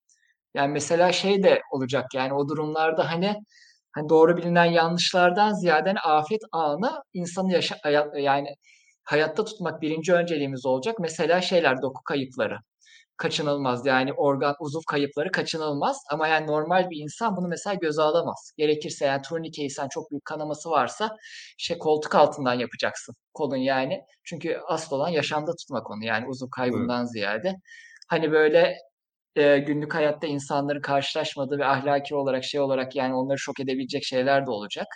[0.54, 3.36] Yani mesela şey de olacak yani o durumlarda hani
[3.92, 7.76] hani doğru bilinen yanlışlardan ziyade hani afet anı insanı yaşa
[8.18, 8.56] yani
[9.04, 10.96] hayatta tutmak birinci önceliğimiz olacak.
[11.00, 12.58] Mesela şeyler doku kayıpları
[13.18, 13.86] kaçınılmaz.
[13.86, 18.52] Yani organ uzuv kayıpları kaçınılmaz ama yani normal bir insan bunu mesela göze alamaz.
[18.58, 21.18] Gerekirse yani turnikeyi sen çok büyük kanaması varsa
[21.58, 24.02] şey koltuk altından yapacaksın kolun yani.
[24.24, 27.12] Çünkü asıl olan yaşamda tutmak onu yani uzuv kaybından evet.
[27.12, 27.56] ziyade.
[28.10, 28.78] Hani böyle
[29.36, 34.46] e, günlük hayatta insanların karşılaşmadığı ve ahlaki olarak şey olarak yani onları şok edebilecek şeyler
[34.46, 34.88] de olacak.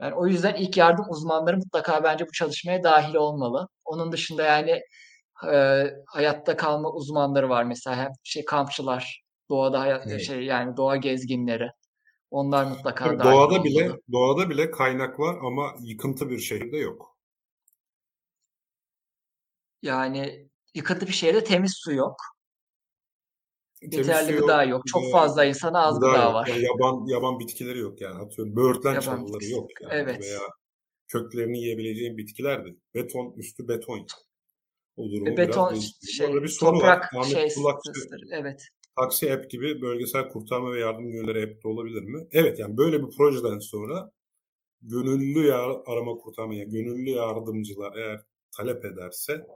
[0.00, 3.68] Yani o yüzden ilk yardım uzmanları mutlaka bence bu çalışmaya dahil olmalı.
[3.84, 4.80] Onun dışında yani
[5.52, 10.22] e, hayatta kalma uzmanları var mesela şey kampçılar, doğada hayat evet.
[10.22, 11.68] şey yani doğa gezginleri.
[12.30, 13.64] Onlar mutlaka Tabii dahil doğada olmalı.
[13.64, 17.16] bile doğada bile kaynak var ama yıkıntı bir şehirde yok.
[19.82, 22.16] Yani yıkıntı bir şehirde temiz su yok.
[23.82, 24.70] Yeterli gıda yok.
[24.70, 24.82] yok.
[24.86, 26.46] Çok fazla insana az gıda, gıda var.
[26.46, 28.18] Yani yaban yaban bitkileri yok yani.
[28.18, 29.92] Atıyorum böğürtlen çalıları yok yani.
[29.94, 30.20] Evet.
[30.22, 30.40] Veya
[31.08, 32.76] köklerini yiyebileceğin bitkilerdi.
[32.94, 34.06] Beton üstü beton.
[34.96, 37.24] O durumu e, beton biraz şey, bir soru toprak var.
[37.24, 37.90] şey Kulakçı,
[38.30, 38.68] evet.
[38.96, 42.26] Taksi app gibi bölgesel kurtarma ve yardım gönülleri app'te olabilir mi?
[42.32, 44.10] Evet yani böyle bir projeden sonra
[44.82, 48.20] gönüllü yar arama kurtarma, yani gönüllü yardımcılar eğer
[48.56, 49.46] talep ederse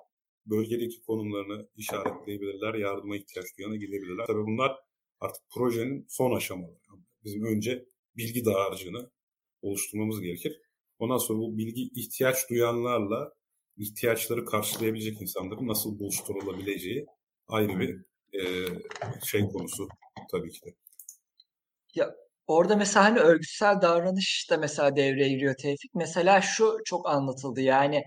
[0.47, 4.27] bölgedeki konumlarını işaretleyebilirler, yardıma ihtiyaç duyana gidebilirler.
[4.27, 4.77] Tabii bunlar
[5.21, 6.79] artık projenin son aşamaları.
[7.25, 9.11] Bizim önce bilgi dağarcığını
[9.63, 10.61] oluşturmamız gerekir.
[10.99, 13.33] Ondan sonra bu bilgi ihtiyaç duyanlarla
[13.77, 17.07] ihtiyaçları karşılayabilecek insanların nasıl buluşturulabileceği
[17.49, 18.05] ayrı bir
[18.41, 18.67] e,
[19.25, 19.89] şey konusu
[20.31, 20.75] tabii ki de.
[21.95, 25.95] Ya Orada mesela hani örgütsel davranış da mesela devreye giriyor Tevfik.
[25.95, 28.03] Mesela şu çok anlatıldı yani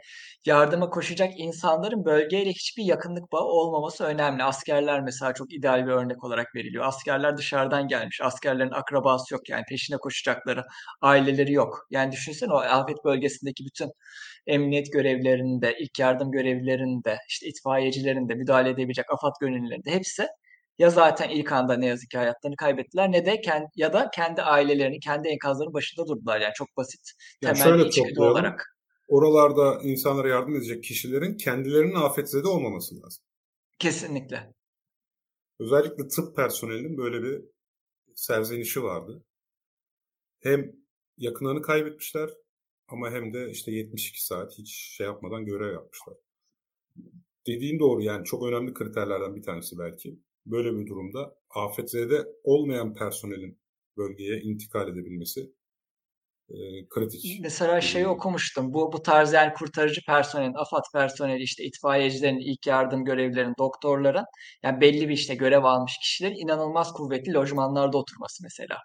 [0.45, 4.43] yardıma koşacak insanların bölgeyle hiçbir yakınlık bağı olmaması önemli.
[4.43, 6.85] Askerler mesela çok ideal bir örnek olarak veriliyor.
[6.85, 8.21] Askerler dışarıdan gelmiş.
[8.21, 10.63] Askerlerin akrabası yok yani peşine koşacakları
[11.01, 11.87] aileleri yok.
[11.91, 13.89] Yani düşünsene o afet bölgesindeki bütün
[14.47, 20.27] emniyet görevlerinde, ilk yardım görevlilerinde, işte itfaiyecilerinde, müdahale edebilecek AFAD gönüllülerinde hepsi
[20.79, 24.41] ya zaten ilk anda ne yazık ki hayatlarını kaybettiler ne de kendi, ya da kendi
[24.41, 26.41] ailelerini, kendi enkazlarının başında durdular.
[26.41, 27.11] Yani çok basit
[27.41, 28.75] yani temel içgüdü olarak.
[29.07, 33.23] Oralarda insanlara yardım edecek kişilerin kendilerinin afetzede olmaması lazım.
[33.79, 34.53] Kesinlikle.
[35.59, 37.41] Özellikle tıp personelinin böyle bir
[38.15, 39.23] serzenişi vardı.
[40.39, 40.71] Hem
[41.17, 42.29] yakınlarını kaybetmişler
[42.87, 46.15] ama hem de işte 72 saat hiç şey yapmadan görev yapmışlar.
[47.47, 50.19] Dediğin doğru yani çok önemli kriterlerden bir tanesi belki
[50.51, 53.59] böyle bir durumda afetzede olmayan personelin
[53.97, 55.51] bölgeye intikal edebilmesi
[56.89, 57.39] kritik.
[57.41, 58.73] Mesela şeyi okumuştum.
[58.73, 64.25] Bu bu tarz yani kurtarıcı personelin, AFAD personeli, işte itfaiyecilerin, ilk yardım görevlilerin, doktorların
[64.63, 68.77] yani belli bir işte görev almış kişilerin inanılmaz kuvvetli lojmanlarda oturması mesela.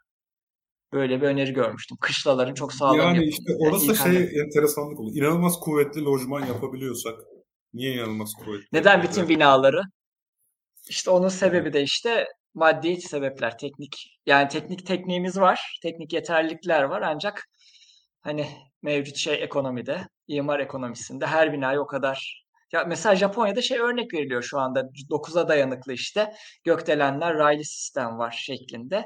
[0.92, 1.96] Böyle bir öneri görmüştüm.
[2.00, 3.30] Kışlaların çok sağlam Yani yapılması.
[3.30, 5.12] işte orası yani şey enteresanlık olur.
[5.14, 7.14] İnanılmaz kuvvetli lojman yapabiliyorsak
[7.74, 8.66] niye inanılmaz kuvvetli?
[8.72, 9.80] Neden bütün binaları?
[10.88, 14.18] İşte onun sebebi de işte maddi sebepler, teknik.
[14.26, 17.48] Yani teknik tekniğimiz var, teknik yeterlilikler var ancak
[18.20, 18.46] hani
[18.82, 24.42] mevcut şey ekonomide, imar ekonomisinde her binayı o kadar ya mesela Japonya'da şey örnek veriliyor
[24.42, 26.32] şu anda 9'a dayanıklı işte
[26.64, 29.04] gökdelenler raylı sistem var şeklinde.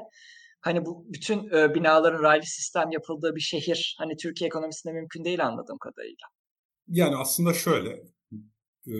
[0.61, 5.45] Hani bu bütün e, binaların raylı sistem yapıldığı bir şehir hani Türkiye ekonomisinde mümkün değil
[5.45, 6.27] anladığım kadarıyla.
[6.87, 8.01] Yani aslında şöyle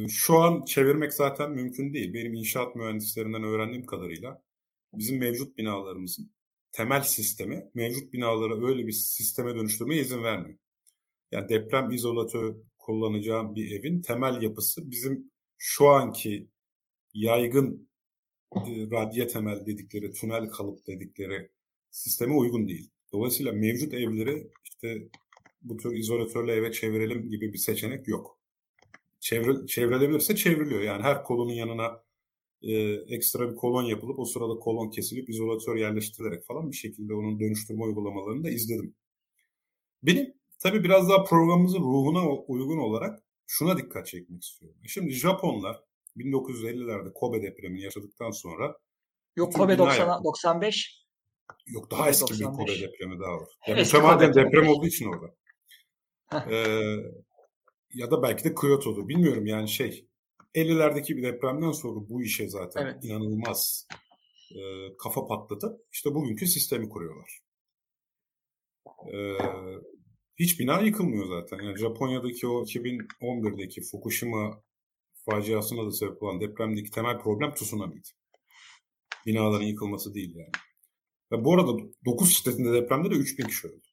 [0.09, 2.13] şu an çevirmek zaten mümkün değil.
[2.13, 4.41] Benim inşaat mühendislerinden öğrendiğim kadarıyla
[4.93, 6.31] bizim mevcut binalarımızın
[6.71, 10.59] temel sistemi mevcut binaları öyle bir sisteme dönüştürmeye izin vermiyor.
[11.31, 16.49] Yani deprem izolatörü kullanacağım bir evin temel yapısı bizim şu anki
[17.13, 17.89] yaygın
[18.91, 21.49] radye temel dedikleri, tünel kalıp dedikleri
[21.91, 22.89] sisteme uygun değil.
[23.13, 25.09] Dolayısıyla mevcut evleri işte
[25.61, 28.38] bu tür izolatörle eve çevirelim gibi bir seçenek yok.
[29.19, 30.81] Çevre, çevrilebilirse çevriliyor.
[30.81, 32.03] Yani her kolonun yanına
[32.61, 32.73] e,
[33.15, 37.83] ekstra bir kolon yapılıp o sırada kolon kesilip izolatör yerleştirilerek falan bir şekilde onun dönüştürme
[37.83, 38.95] uygulamalarını da izledim.
[40.03, 44.77] Benim tabii biraz daha programımızın ruhuna uygun olarak şuna dikkat çekmek istiyorum.
[44.87, 45.83] Şimdi Japonlar
[46.17, 48.77] 1950'lerde Kobe depremini yaşadıktan sonra
[49.35, 51.05] Yok Kobe 90, 95
[51.67, 52.39] Yok daha eski 95.
[52.39, 53.49] bir Kobe depremi daha var.
[53.67, 55.35] Yani mütemadiyen deprem olduğu için orada.
[56.51, 56.95] ee,
[57.93, 59.07] ya da belki de Kyoto'dur.
[59.07, 60.09] Bilmiyorum yani şey
[60.55, 63.05] 50'lerdeki bir depremden sonra bu işe zaten evet.
[63.05, 63.87] inanılmaz
[64.51, 64.61] e,
[64.97, 65.81] kafa patladı.
[65.91, 67.39] İşte bugünkü sistemi kuruyorlar.
[69.13, 69.17] E,
[70.39, 71.63] hiç bina yıkılmıyor zaten.
[71.63, 74.63] Yani Japonya'daki o 2011'deki Fukushima
[75.25, 78.09] faciasına da sebep olan depremdeki temel problem tsunami'ydi.
[79.25, 80.51] Binaların yıkılması değil yani.
[81.31, 81.71] Ve bu arada
[82.05, 83.87] 9 şiddetinde depremde de 3000 kişi öldü.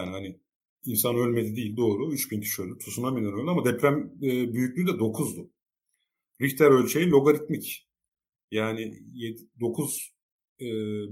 [0.00, 0.40] Yani hani
[0.84, 2.12] insan ölmedi değil doğru.
[2.12, 2.78] 3000 kişi öldü.
[2.78, 5.50] Tsunami'den öldü ama deprem e, büyüklüğü de 9'du.
[6.40, 7.88] Richter ölçeği logaritmik.
[8.50, 10.12] Yani 7, 9
[10.60, 10.64] e,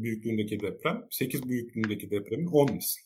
[0.02, 3.02] büyüklüğündeki deprem 8 büyüklüğündeki depremin 10 misli.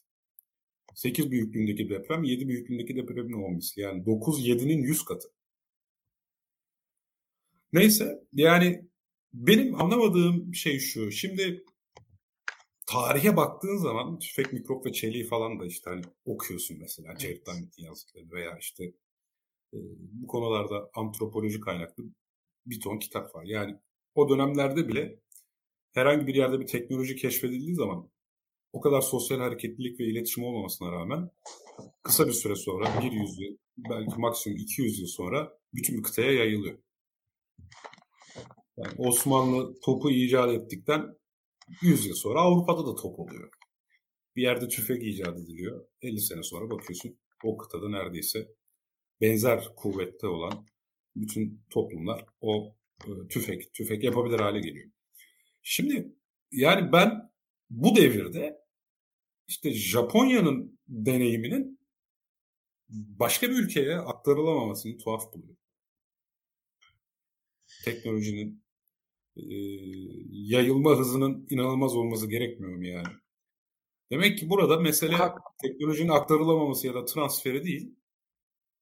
[0.95, 3.83] 8 büyüklüğündeki deprem 7 büyüklüğündeki depremin 10 misli.
[3.83, 5.29] Yani 9 7'nin 100 katı.
[7.73, 8.85] Neyse yani
[9.35, 11.11] benim anlamadığım şey şu.
[11.11, 11.65] Şimdi
[12.91, 17.09] tarihe baktığın zaman tüfek, mikrop ve çeliği falan da işte hani okuyorsun mesela.
[17.11, 17.21] Evet.
[17.21, 18.85] Jared Diamond'in yazdıkları veya işte
[19.75, 19.79] e,
[20.13, 22.05] bu konularda antropoloji kaynaklı
[22.67, 23.45] bir ton kitap var.
[23.45, 23.77] Yani
[24.15, 25.21] o dönemlerde bile
[25.93, 28.11] herhangi bir yerde bir teknoloji keşfedildiği zaman
[28.73, 31.31] o kadar sosyal hareketlilik ve iletişim olmamasına rağmen
[32.03, 36.79] kısa bir süre sonra bir yüzyıl belki maksimum 200 yıl sonra bütün bir kıtaya yayılıyor.
[38.77, 41.20] Yani Osmanlı topu icat ettikten
[41.83, 43.51] 100 yıl sonra Avrupa'da da top oluyor.
[44.37, 45.87] Bir yerde tüfek icat ediliyor.
[46.03, 48.49] 50 sene sonra bakıyorsun o kıtada neredeyse
[49.21, 50.67] benzer kuvvette olan
[51.17, 54.91] bütün toplumlar o e, tüfek tüfek yapabilir hale geliyor.
[55.63, 56.15] Şimdi
[56.53, 57.31] yani ben
[57.71, 58.61] bu devirde
[59.49, 61.81] işte Japonya'nın deneyiminin
[62.89, 65.57] başka bir ülkeye aktarılamamasını tuhaf buluyorum.
[67.85, 68.65] Teknolojinin
[69.41, 69.57] e,
[70.31, 73.09] yayılma hızının inanılmaz olması gerekmiyor mu yani?
[74.11, 75.17] Demek ki burada mesele
[75.63, 77.95] teknolojinin aktarılamaması ya da transferi değil.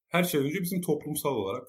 [0.08, 1.68] Her şey önce bizim toplumsal olarak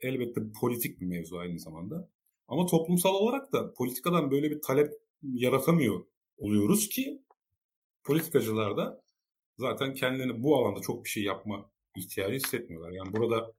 [0.00, 2.08] elbette politik bir mevzu aynı zamanda.
[2.48, 6.04] Ama toplumsal olarak da politikadan böyle bir talep yaratamıyor
[6.38, 7.22] oluyoruz ki
[8.04, 9.02] politikacılar da
[9.58, 12.90] zaten kendilerini bu alanda çok bir şey yapma ihtiyacı hissetmiyorlar.
[12.90, 13.52] Yani burada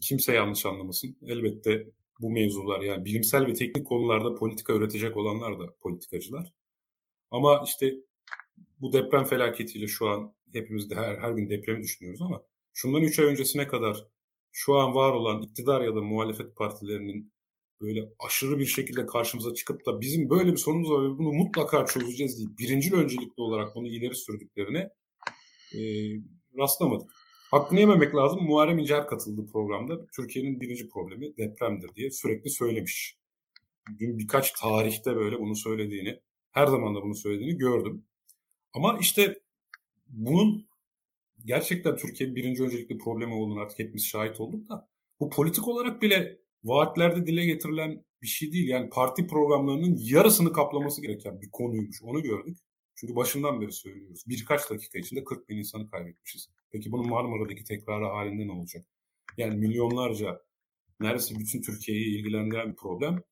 [0.00, 1.16] kimse yanlış anlamasın.
[1.26, 1.86] Elbette
[2.18, 6.52] bu mevzular yani bilimsel ve teknik konularda politika üretecek olanlar da politikacılar.
[7.30, 7.94] Ama işte
[8.80, 12.42] bu deprem felaketiyle şu an hepimiz de her, her gün depremi düşünüyoruz ama
[12.74, 14.06] şundan 3 ay öncesine kadar
[14.52, 17.32] şu an var olan iktidar ya da muhalefet partilerinin
[17.80, 21.86] böyle aşırı bir şekilde karşımıza çıkıp da bizim böyle bir sorunumuz var ve bunu mutlaka
[21.86, 24.90] çözeceğiz deyip birincil öncelikli olarak bunu ileri sürdüklerine
[25.74, 25.80] e,
[26.58, 27.10] rastlamadık.
[27.50, 28.42] Hakkını yememek lazım.
[28.42, 30.06] Muharrem İncer katıldı programda.
[30.06, 33.18] Türkiye'nin birinci problemi depremdir diye sürekli söylemiş.
[33.98, 38.04] Dün birkaç tarihte böyle bunu söylediğini, her zaman da bunu söylediğini gördüm.
[38.72, 39.40] Ama işte
[40.08, 40.68] bunun
[41.44, 44.88] gerçekten Türkiye'nin birinci öncelikli problemi olduğunu artık hepimiz şahit olduk da
[45.20, 48.68] bu politik olarak bile vaatlerde dile getirilen bir şey değil.
[48.68, 52.02] Yani parti programlarının yarısını kaplaması gereken bir konuymuş.
[52.02, 52.58] Onu gördük.
[52.94, 54.24] Çünkü başından beri söylüyoruz.
[54.26, 56.48] Birkaç dakika içinde 40 bin insanı kaybetmişiz.
[56.72, 58.86] Peki bunun Marmara'daki tekrarı halinde ne olacak?
[59.36, 60.42] Yani milyonlarca,
[61.00, 63.22] neredeyse bütün Türkiye'yi ilgilendiren bir problem.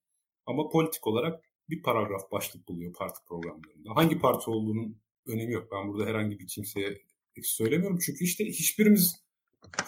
[0.46, 3.90] Ama politik olarak bir paragraf başlık buluyor parti programlarında.
[3.94, 5.68] Hangi parti olduğunun önemi yok.
[5.72, 6.99] Ben burada herhangi bir kimseye
[7.42, 7.99] söylemiyorum.
[8.07, 9.27] Çünkü işte hiçbirimiz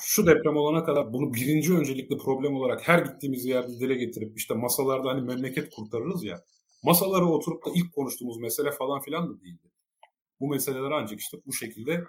[0.00, 4.54] şu deprem olana kadar bunu birinci öncelikli problem olarak her gittiğimiz yerde dile getirip işte
[4.54, 6.44] masalarda hani memleket kurtarırız ya
[6.82, 9.67] masalara oturup da ilk konuştuğumuz mesele falan filan da değildi.
[10.40, 12.04] Bu meseleler ancak işte bu şekilde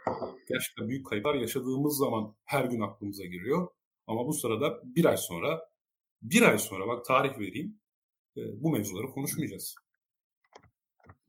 [0.50, 3.68] gerçekten büyük kayıplar yaşadığımız zaman her gün aklımıza giriyor.
[4.08, 5.70] Ama bu sırada bir ay sonra,
[6.22, 7.80] bir ay sonra bak tarih vereyim,
[8.38, 9.76] e, bu mevzuları konuşmayacağız.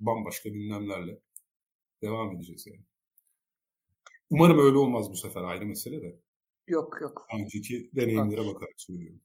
[0.00, 1.20] Bambaşka gündemlerle
[2.02, 2.84] devam edeceğiz yani.
[4.30, 6.20] Umarım öyle olmaz bu sefer ayrı mesele de.
[6.68, 7.26] Yok yok.
[7.40, 9.20] Önceki deneyimlere bakarak söylüyorum.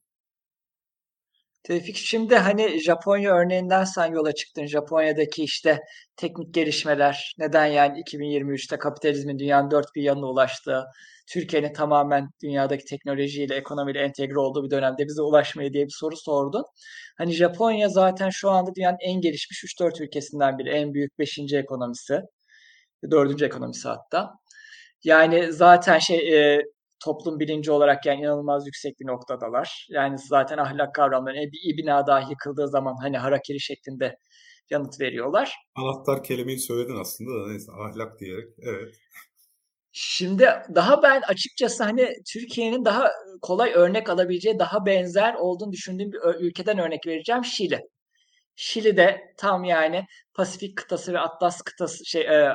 [1.66, 4.66] Tevfik şimdi hani Japonya örneğinden sen yola çıktın.
[4.66, 5.80] Japonya'daki işte
[6.16, 10.84] teknik gelişmeler neden yani 2023'te kapitalizmin dünyanın dört bir yanına ulaştığı,
[11.28, 16.64] Türkiye'nin tamamen dünyadaki teknolojiyle, ekonomiyle entegre olduğu bir dönemde bize ulaşmayı diye bir soru sordun.
[17.18, 20.70] Hani Japonya zaten şu anda dünyanın en gelişmiş 3-4 ülkesinden biri.
[20.70, 21.38] En büyük 5.
[21.52, 22.20] ekonomisi.
[23.10, 23.42] 4.
[23.42, 24.30] ekonomisi hatta.
[25.04, 26.18] Yani zaten şey
[27.06, 29.86] toplum bilinci olarak yani inanılmaz yüksek bir noktadalar.
[29.90, 34.16] Yani zaten ahlak kavramları bir bina dahi yıkıldığı zaman hani harakiri şeklinde
[34.70, 35.54] yanıt veriyorlar.
[35.74, 38.94] Anahtar kelimeyi söyledin aslında da neyse ahlak diyerek evet.
[39.92, 43.10] Şimdi daha ben açıkçası hani Türkiye'nin daha
[43.42, 47.80] kolay örnek alabileceği daha benzer olduğunu düşündüğüm bir ülkeden örnek vereceğim Şili.
[48.56, 52.54] Şili'de tam yani Pasifik kıtası ve Atlas kıtası şey e,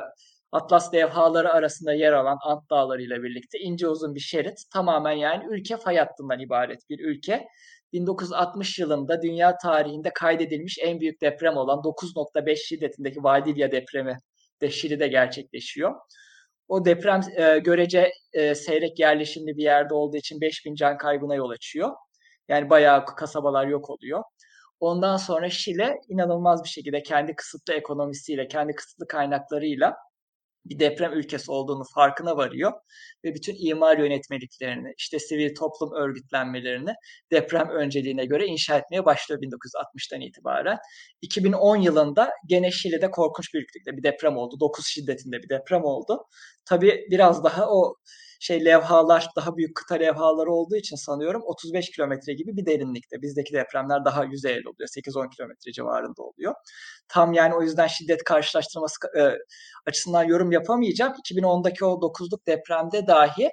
[0.52, 5.44] Atlas levhaları arasında yer alan Ant Dağları ile birlikte ince uzun bir şerit tamamen yani
[5.50, 7.48] ülke fay hattından ibaret bir ülke.
[7.92, 14.16] 1960 yılında dünya tarihinde kaydedilmiş en büyük deprem olan 9.5 şiddetindeki Valdivia depremi
[14.60, 15.94] de Şili'de gerçekleşiyor.
[16.68, 21.50] O deprem e, görece e, seyrek yerleşimli bir yerde olduğu için 5000 can kaybına yol
[21.50, 21.90] açıyor.
[22.48, 24.22] Yani bayağı kasabalar yok oluyor.
[24.80, 29.96] Ondan sonra Şile inanılmaz bir şekilde kendi kısıtlı ekonomisiyle, kendi kısıtlı kaynaklarıyla
[30.64, 32.72] bir deprem ülkesi olduğunu farkına varıyor
[33.24, 36.94] ve bütün imar yönetmeliklerini, işte sivil toplum örgütlenmelerini
[37.32, 40.78] deprem önceliğine göre inşa etmeye başlıyor 1960'tan itibaren.
[41.22, 44.60] 2010 yılında gene Şili'de korkunç büyüklükte bir deprem oldu.
[44.60, 46.24] 9 şiddetinde bir deprem oldu.
[46.64, 47.96] Tabii biraz daha o
[48.42, 53.22] şey levhalar daha büyük kıta levhaları olduğu için sanıyorum 35 kilometre gibi bir derinlikte.
[53.22, 54.88] Bizdeki depremler daha yüzeyli oluyor.
[54.88, 56.54] 8-10 kilometre civarında oluyor.
[57.08, 59.38] Tam yani o yüzden şiddet karşılaştırması e,
[59.86, 61.12] açısından yorum yapamayacağım.
[61.12, 63.50] 2010'daki o 9'luk depremde dahi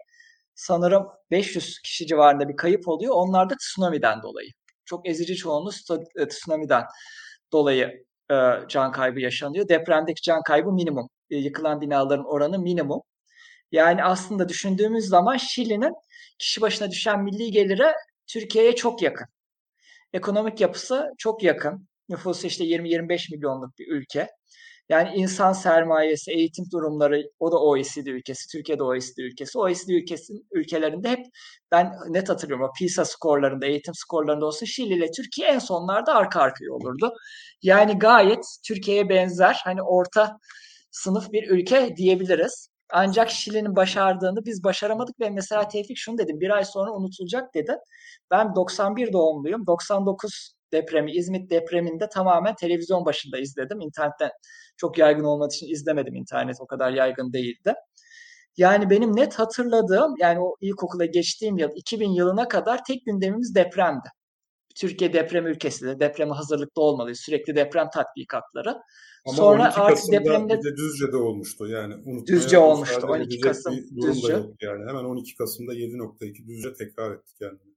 [0.56, 3.14] sanırım 500 kişi civarında bir kayıp oluyor.
[3.16, 4.50] Onlar da tsunami'den dolayı.
[4.86, 5.72] Çok ezici çoğunluğu
[6.16, 6.84] e, tsunami'den
[7.52, 8.36] dolayı e,
[8.68, 9.70] can kaybı yaşanıyor.
[9.70, 11.10] Depremdeki can kaybı minimum.
[11.30, 13.02] E, yıkılan binaların oranı minimum.
[13.72, 15.94] Yani aslında düşündüğümüz zaman Şili'nin
[16.40, 17.94] kişi başına düşen milli gelire
[18.28, 19.28] Türkiye'ye çok yakın.
[20.14, 21.88] Ekonomik yapısı çok yakın.
[22.10, 24.28] Nüfusu işte 20-25 milyonluk bir ülke.
[24.90, 29.60] Yani insan sermayesi, eğitim durumları, o da OECD ülkesi, Türkiye de OECD ülkesi.
[29.60, 31.26] OECD ülkesin, ülkelerinde hep
[31.72, 36.42] ben net hatırlıyorum o PISA skorlarında, eğitim skorlarında olsa Şili ile Türkiye en sonlarda arka
[36.42, 37.14] arkaya olurdu.
[37.62, 40.38] Yani gayet Türkiye'ye benzer, hani orta
[40.92, 42.70] sınıf bir ülke diyebiliriz.
[42.92, 47.78] Ancak Şili'nin başardığını biz başaramadık ve mesela Tevfik şunu dedim bir ay sonra unutulacak dedi.
[48.32, 49.68] Ben 91 doğumluyum.
[49.68, 53.82] 99 depremi, İzmit depreminde tamamen televizyon başında izledim.
[53.82, 54.32] İnternetten
[54.78, 56.16] çok yaygın olmadığı için izlemedim.
[56.16, 57.74] İnternet o kadar yaygın değildi.
[58.58, 64.10] Yani benim net hatırladığım yani o ilkokula geçtiğim yıl 2000 yılına kadar tek gündemimiz depremdi.
[64.76, 67.16] Türkiye deprem ülkesi de depreme hazırlıklı olmalı.
[67.16, 68.78] Sürekli deprem tatbikatları.
[69.26, 71.94] Ama Sonra 12 Kasım'da depremde de Düzce'de olmuştu yani.
[72.28, 74.34] Düzce olmuştu 12 Kasım Düzce.
[74.62, 77.70] Yani hemen 12 Kasım'da 7.2 Düzce tekrar etti kendini.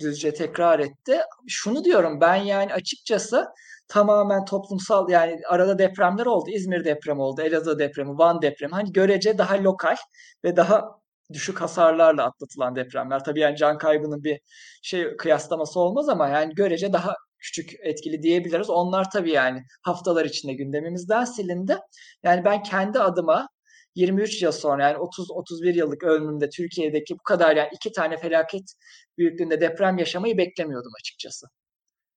[0.00, 1.18] Düzce tekrar etti.
[1.48, 3.46] Şunu diyorum ben yani açıkçası
[3.88, 6.50] tamamen toplumsal yani arada depremler oldu.
[6.50, 8.72] İzmir depremi oldu, Elazığ depremi, Van depremi.
[8.72, 9.96] Hani görece daha lokal
[10.44, 10.99] ve daha
[11.32, 13.24] düşük hasarlarla atlatılan depremler.
[13.24, 14.40] Tabii yani can kaybının bir
[14.82, 18.70] şey kıyaslaması olmaz ama yani görece daha küçük etkili diyebiliriz.
[18.70, 21.78] Onlar tabii yani haftalar içinde gündemimizden silindi.
[22.22, 23.48] Yani ben kendi adıma
[23.94, 28.74] 23 yıl sonra yani 30-31 yıllık ömrümde Türkiye'deki bu kadar yani iki tane felaket
[29.18, 31.46] büyüklüğünde deprem yaşamayı beklemiyordum açıkçası.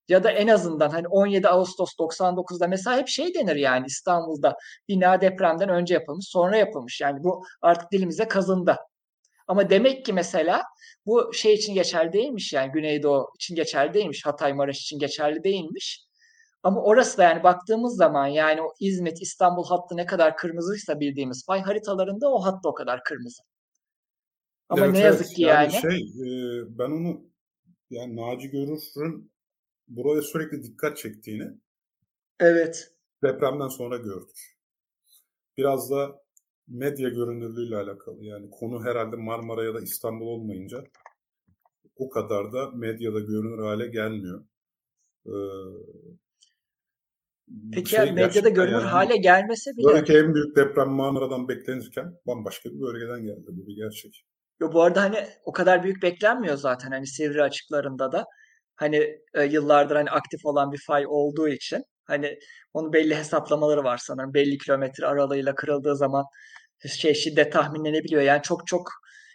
[0.07, 4.57] Ya da en azından hani 17 Ağustos 99'da mesela hep şey denir yani İstanbul'da
[4.87, 7.01] bina depremden önce yapılmış sonra yapılmış.
[7.01, 8.77] Yani bu artık dilimize kazındı.
[9.47, 10.61] Ama demek ki mesela
[11.05, 14.25] bu şey için geçerli değilmiş yani Güneydoğu için geçerli değilmiş.
[14.25, 16.05] Hatay Maraş için geçerli değilmiş.
[16.63, 21.45] Ama orası da yani baktığımız zaman yani o İzmit İstanbul hattı ne kadar kırmızıysa bildiğimiz
[21.45, 23.43] fay haritalarında o hat da o kadar kırmızı.
[24.69, 27.21] Ama Evet ne yazık evet ki yani yani şey e, ben onu
[27.89, 29.31] yani Naci Görür'ün
[29.87, 31.47] buraya sürekli dikkat çektiğini
[32.39, 32.91] evet
[33.23, 34.57] depremden sonra gördük.
[35.57, 36.22] Biraz da
[36.67, 38.25] medya görünürlüğüyle alakalı.
[38.25, 40.83] Yani konu herhalde Marmara ya da İstanbul olmayınca
[41.95, 44.45] o kadar da medyada görünür hale gelmiyor.
[45.25, 45.31] Ee,
[47.73, 52.13] Peki şey yani medyada görünür yani hale gelmese bile buradaki en büyük deprem Marmara'dan beklenirken
[52.27, 53.45] bambaşka bir bölgeden geldi.
[53.47, 54.25] Bu bir gerçek.
[54.59, 58.25] Yo, bu arada hani o kadar büyük beklenmiyor zaten hani Sivri açıklarında da
[58.75, 62.39] hani e, yıllardır hani aktif olan bir fay olduğu için hani
[62.73, 66.25] onun belli hesaplamaları var sanırım belli kilometre aralığıyla kırıldığı zaman
[66.87, 68.91] şey şiddet tahminlenebiliyor yani çok çok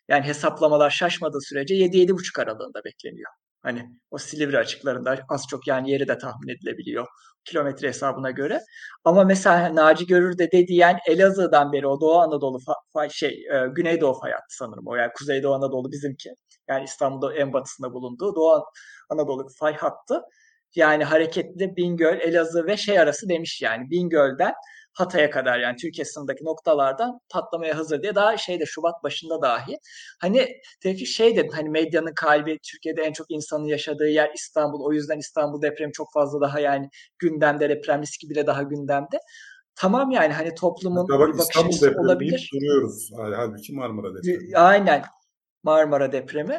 [0.09, 3.31] yani hesaplamalar şaşmadığı sürece 7-7,5 aralığında bekleniyor.
[3.63, 7.07] Hani o Silivri açıklarında az çok yani yeri de tahmin edilebiliyor
[7.49, 8.61] kilometre hesabına göre.
[9.05, 12.59] Ama mesela Naci Görür de dediği yani Elazığ'dan beri o Doğu Anadolu
[12.93, 16.31] fay, şey e, Güneydoğu fay sanırım o yani Kuzeydoğu Anadolu bizimki.
[16.69, 18.65] Yani İstanbul'da en batısında bulunduğu Doğu
[19.11, 20.23] Anadolu fay hattı.
[20.75, 24.53] Yani hareketli Bingöl, Elazığ ve şey arası demiş yani Bingöl'den
[24.93, 29.78] Hatay'a kadar yani Türkiye sınırındaki noktalardan patlamaya hazır diye daha şeyde Şubat başında dahi.
[30.20, 30.49] Hani
[30.82, 34.84] Tevfik şey dedim hani medyanın kalbi Türkiye'de en çok insanın yaşadığı yer İstanbul.
[34.84, 39.18] O yüzden İstanbul depremi çok fazla daha yani gündemde deprem riski bile daha gündemde.
[39.74, 42.51] Tamam yani hani toplumun Hatta bak bir bakış İstanbul depremi olabilir.
[42.55, 43.11] duruyoruz.
[43.16, 44.57] Halbuki Marmara depremi.
[44.57, 45.05] Aynen
[45.62, 46.59] Marmara depremi.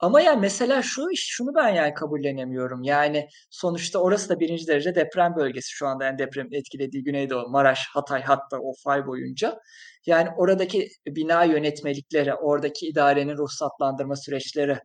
[0.00, 2.82] Ama yani mesela şu şunu ben yani kabullenemiyorum.
[2.82, 7.88] Yani sonuçta orası da birinci derece deprem bölgesi şu anda yani deprem etkilediği Güneydoğu, Maraş,
[7.92, 9.58] Hatay hatta o fay boyunca.
[10.06, 14.78] Yani oradaki bina yönetmelikleri, oradaki idarenin ruhsatlandırma süreçleri,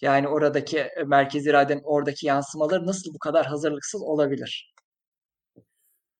[0.00, 4.74] yani oradaki merkezi iradenin oradaki yansımaları nasıl bu kadar hazırlıksız olabilir?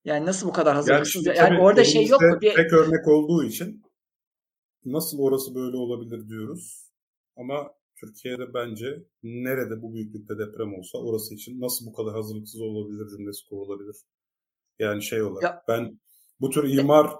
[0.04, 1.26] Yani nasıl bu kadar hazırlıksız?
[1.26, 2.40] Yani, yani orada şey yok mu?
[2.40, 2.54] Bir...
[2.54, 3.82] Tek örnek olduğu için
[4.84, 6.90] nasıl orası böyle olabilir diyoruz.
[7.36, 7.70] Ama
[8.00, 13.48] Türkiye'de bence nerede bu büyüklükte deprem olsa orası için nasıl bu kadar hazırlıksız olabilir cümlesi
[13.48, 13.96] kurulabilir.
[14.78, 16.00] Yani şey olarak ya, ben
[16.40, 17.10] bu tür imar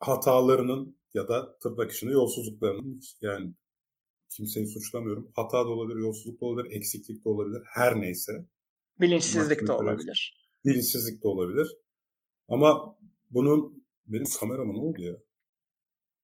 [0.00, 3.54] hatalarının ya da tırnak içinde yolsuzluklarının yani
[4.30, 5.32] kimseyi suçlamıyorum.
[5.36, 7.62] Hata da olabilir, yolsuzluk da olabilir, eksiklik de olabilir.
[7.74, 8.32] Her neyse.
[9.00, 10.48] Bilinçsizlik de olabilir.
[10.64, 11.76] Bilinçsizlik de olabilir.
[12.48, 12.98] Ama
[13.30, 15.16] bunun benim kamerama ne oldu ya?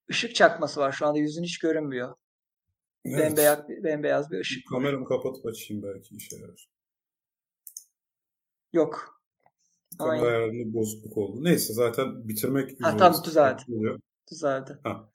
[0.08, 2.14] Işık çakması var şu anda yüzün hiç görünmüyor.
[3.04, 3.18] Evet.
[3.18, 4.68] Bembeyaz, bembeyaz bir ışık.
[4.68, 6.68] Kameramı kapatıp açayım belki işe yarar.
[8.72, 9.22] Yok.
[9.98, 11.44] Kamera ayarında bozukluk oldu.
[11.44, 13.62] Neyse zaten bitirmek ha, tam düzeldi.
[13.68, 14.00] Oluyor.
[14.30, 14.78] Düzeldi.
[14.82, 15.12] Ha.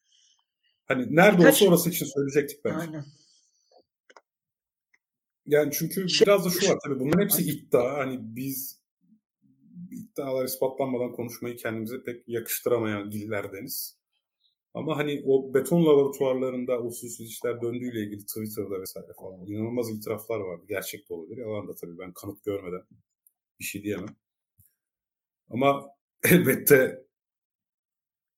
[0.85, 1.61] Hani nerede Kaç...
[1.61, 2.79] olsa orası için söyleyecektik bence.
[2.79, 3.05] Aynen.
[5.45, 7.97] Yani çünkü şey, biraz da şu var tabii bunların hepsi iddia.
[7.97, 8.81] Hani biz
[9.91, 13.97] iddialar ispatlanmadan konuşmayı kendimize pek yakıştıramayan gillerdeniz.
[14.77, 20.65] Ama hani o beton laboratuvarlarında usulsüz işler döndüğüyle ilgili Twitter'da vesaire falan inanılmaz itiraflar vardı.
[20.67, 21.37] Gerçek de olabilir.
[21.37, 22.83] Yalan da tabii ben kanıt görmeden
[23.59, 24.15] bir şey diyemem.
[25.49, 25.89] Ama
[26.31, 27.05] elbette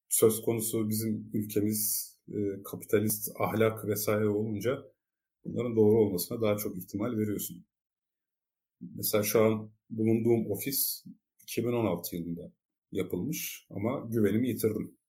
[0.08, 4.82] söz konusu bizim ülkemiz e, kapitalist ahlak vesaire olunca
[5.44, 7.64] bunların doğru olmasına daha çok ihtimal veriyorsun.
[8.80, 11.04] Mesela şu an bulunduğum ofis
[11.42, 12.52] 2016 yılında
[12.92, 14.99] yapılmış ama güvenimi yitirdim.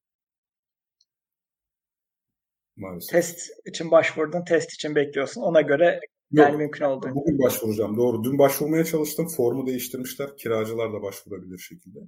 [2.82, 3.12] Maalesef.
[3.12, 5.42] Test için başvurdun, test için bekliyorsun.
[5.42, 6.00] Ona göre
[6.32, 7.12] Yok, yani mümkün oldu.
[7.16, 7.98] Bugün başvuracağım.
[7.98, 8.24] Doğru.
[8.24, 9.28] Dün başvurmaya çalıştım.
[9.28, 10.38] Formu değiştirmişler.
[10.38, 12.00] Kiracılar da başvurabilir şekilde.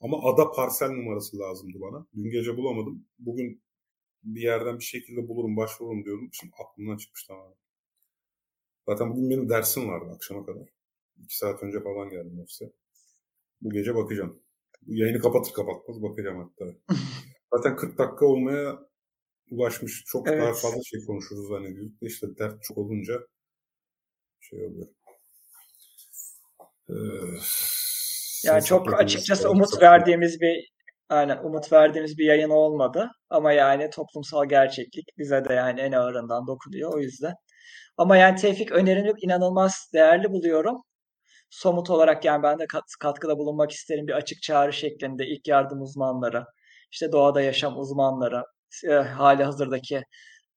[0.00, 2.06] Ama ada parsel numarası lazımdı bana.
[2.16, 3.06] Dün gece bulamadım.
[3.18, 3.62] Bugün
[4.22, 6.28] bir yerden bir şekilde bulurum, başvururum diyorum.
[6.32, 7.56] Şimdi aklımdan çıkmış tamamen.
[8.88, 10.68] Zaten bugün benim dersim vardı akşama kadar.
[11.24, 12.72] İki saat önce falan geldim ofise.
[13.60, 14.42] Bu gece bakacağım.
[14.86, 16.74] Yayını kapatır kapatmaz bakacağım hatta.
[17.54, 18.91] Zaten 40 dakika olmaya
[19.50, 20.04] ulaşmış.
[20.06, 20.42] Çok evet.
[20.42, 23.14] daha fazla şey konuşuruz zannediyorduk da işte dert çok olunca
[24.40, 24.88] şey oluyor.
[26.88, 26.94] Ee,
[28.44, 30.72] yani çok açıkçası umut çok verdiğimiz bir
[31.08, 33.10] aynen umut verdiğimiz bir yayın olmadı.
[33.30, 37.34] Ama yani toplumsal gerçeklik bize de yani en ağırından dokunuyor o yüzden.
[37.96, 40.82] Ama yani Tevfik önerini inanılmaz değerli buluyorum.
[41.50, 45.82] Somut olarak yani ben de kat, katkıda bulunmak isterim bir açık çağrı şeklinde ilk yardım
[45.82, 46.44] uzmanları,
[46.92, 48.42] işte doğada yaşam uzmanları,
[48.84, 50.02] e, hali hazırdaki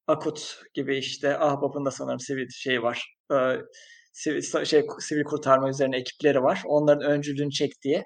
[0.07, 3.15] Akut gibi işte Ahbap'ın da sanırım sivil şey var.
[3.31, 3.35] E,
[4.13, 6.61] sivil, şey, sivil kurtarma üzerine ekipleri var.
[6.65, 8.03] Onların öncülüğünü çektiği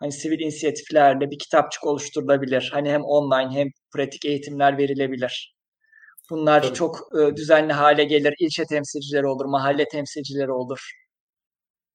[0.00, 2.70] hani sivil inisiyatiflerle bir kitapçık oluşturulabilir.
[2.72, 5.54] Hani hem online hem pratik eğitimler verilebilir.
[6.30, 6.74] Bunlar Tabii.
[6.74, 8.34] çok e, düzenli hale gelir.
[8.40, 10.92] İlçe temsilcileri olur, mahalle temsilcileri olur.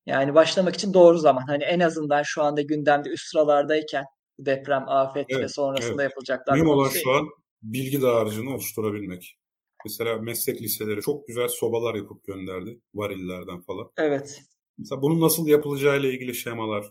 [0.05, 1.43] Yani başlamak için doğru zaman.
[1.47, 4.05] Hani en azından şu anda gündemde üst sıralardayken
[4.39, 6.11] deprem, afet evet, ve sonrasında evet.
[6.11, 6.53] yapılacaklar.
[6.53, 7.28] Mühim olan şu an
[7.74, 9.38] bilgi dağarcığını oluşturabilmek.
[9.86, 12.82] Mesela meslek liseleri çok güzel sobalar yapıp gönderdi.
[12.93, 13.91] Varillerden falan.
[13.97, 14.41] Evet.
[14.78, 16.86] Mesela bunun nasıl yapılacağıyla ilgili şemalar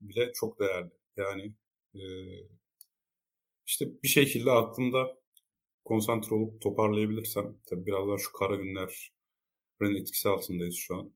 [0.00, 0.90] bile çok değerli.
[1.16, 1.54] Yani
[1.94, 2.02] e,
[3.66, 5.16] işte bir şekilde aklımda
[5.84, 11.12] konsantre olup toparlayabilirsem, tabii biraz daha şu kara günlerin etkisi altındayız şu an.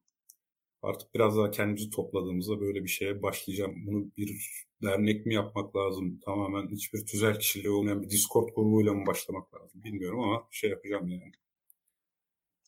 [0.85, 3.87] Artık biraz daha kendimizi topladığımızda böyle bir şeye başlayacağım.
[3.87, 4.51] Bunu bir
[4.83, 6.21] dernek mi yapmak lazım?
[6.25, 9.85] Tamamen hiçbir tüzel kişiliği olmayan bir Discord grubuyla mı başlamak lazım?
[9.85, 11.33] Bilmiyorum ama şey yapacağım yani.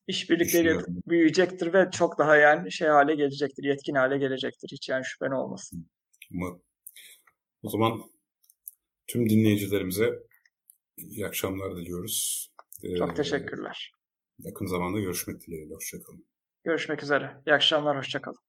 [0.06, 4.68] İşbirlikleri büyüyecektir ve çok daha yani şey hale gelecektir, yetkin hale gelecektir.
[4.72, 5.88] Hiç yani şüphen olmasın.
[6.32, 6.62] Umarım.
[7.62, 8.02] O zaman
[9.06, 10.18] tüm dinleyicilerimize
[10.96, 12.48] iyi akşamlar diliyoruz.
[12.98, 13.92] Çok ee, teşekkürler.
[14.38, 15.74] Yakın zamanda görüşmek dileğiyle.
[15.74, 16.26] Hoşçakalın.
[16.66, 17.36] Görüşmek üzere.
[17.46, 17.96] İyi akşamlar.
[17.98, 18.45] Hoşçakalın.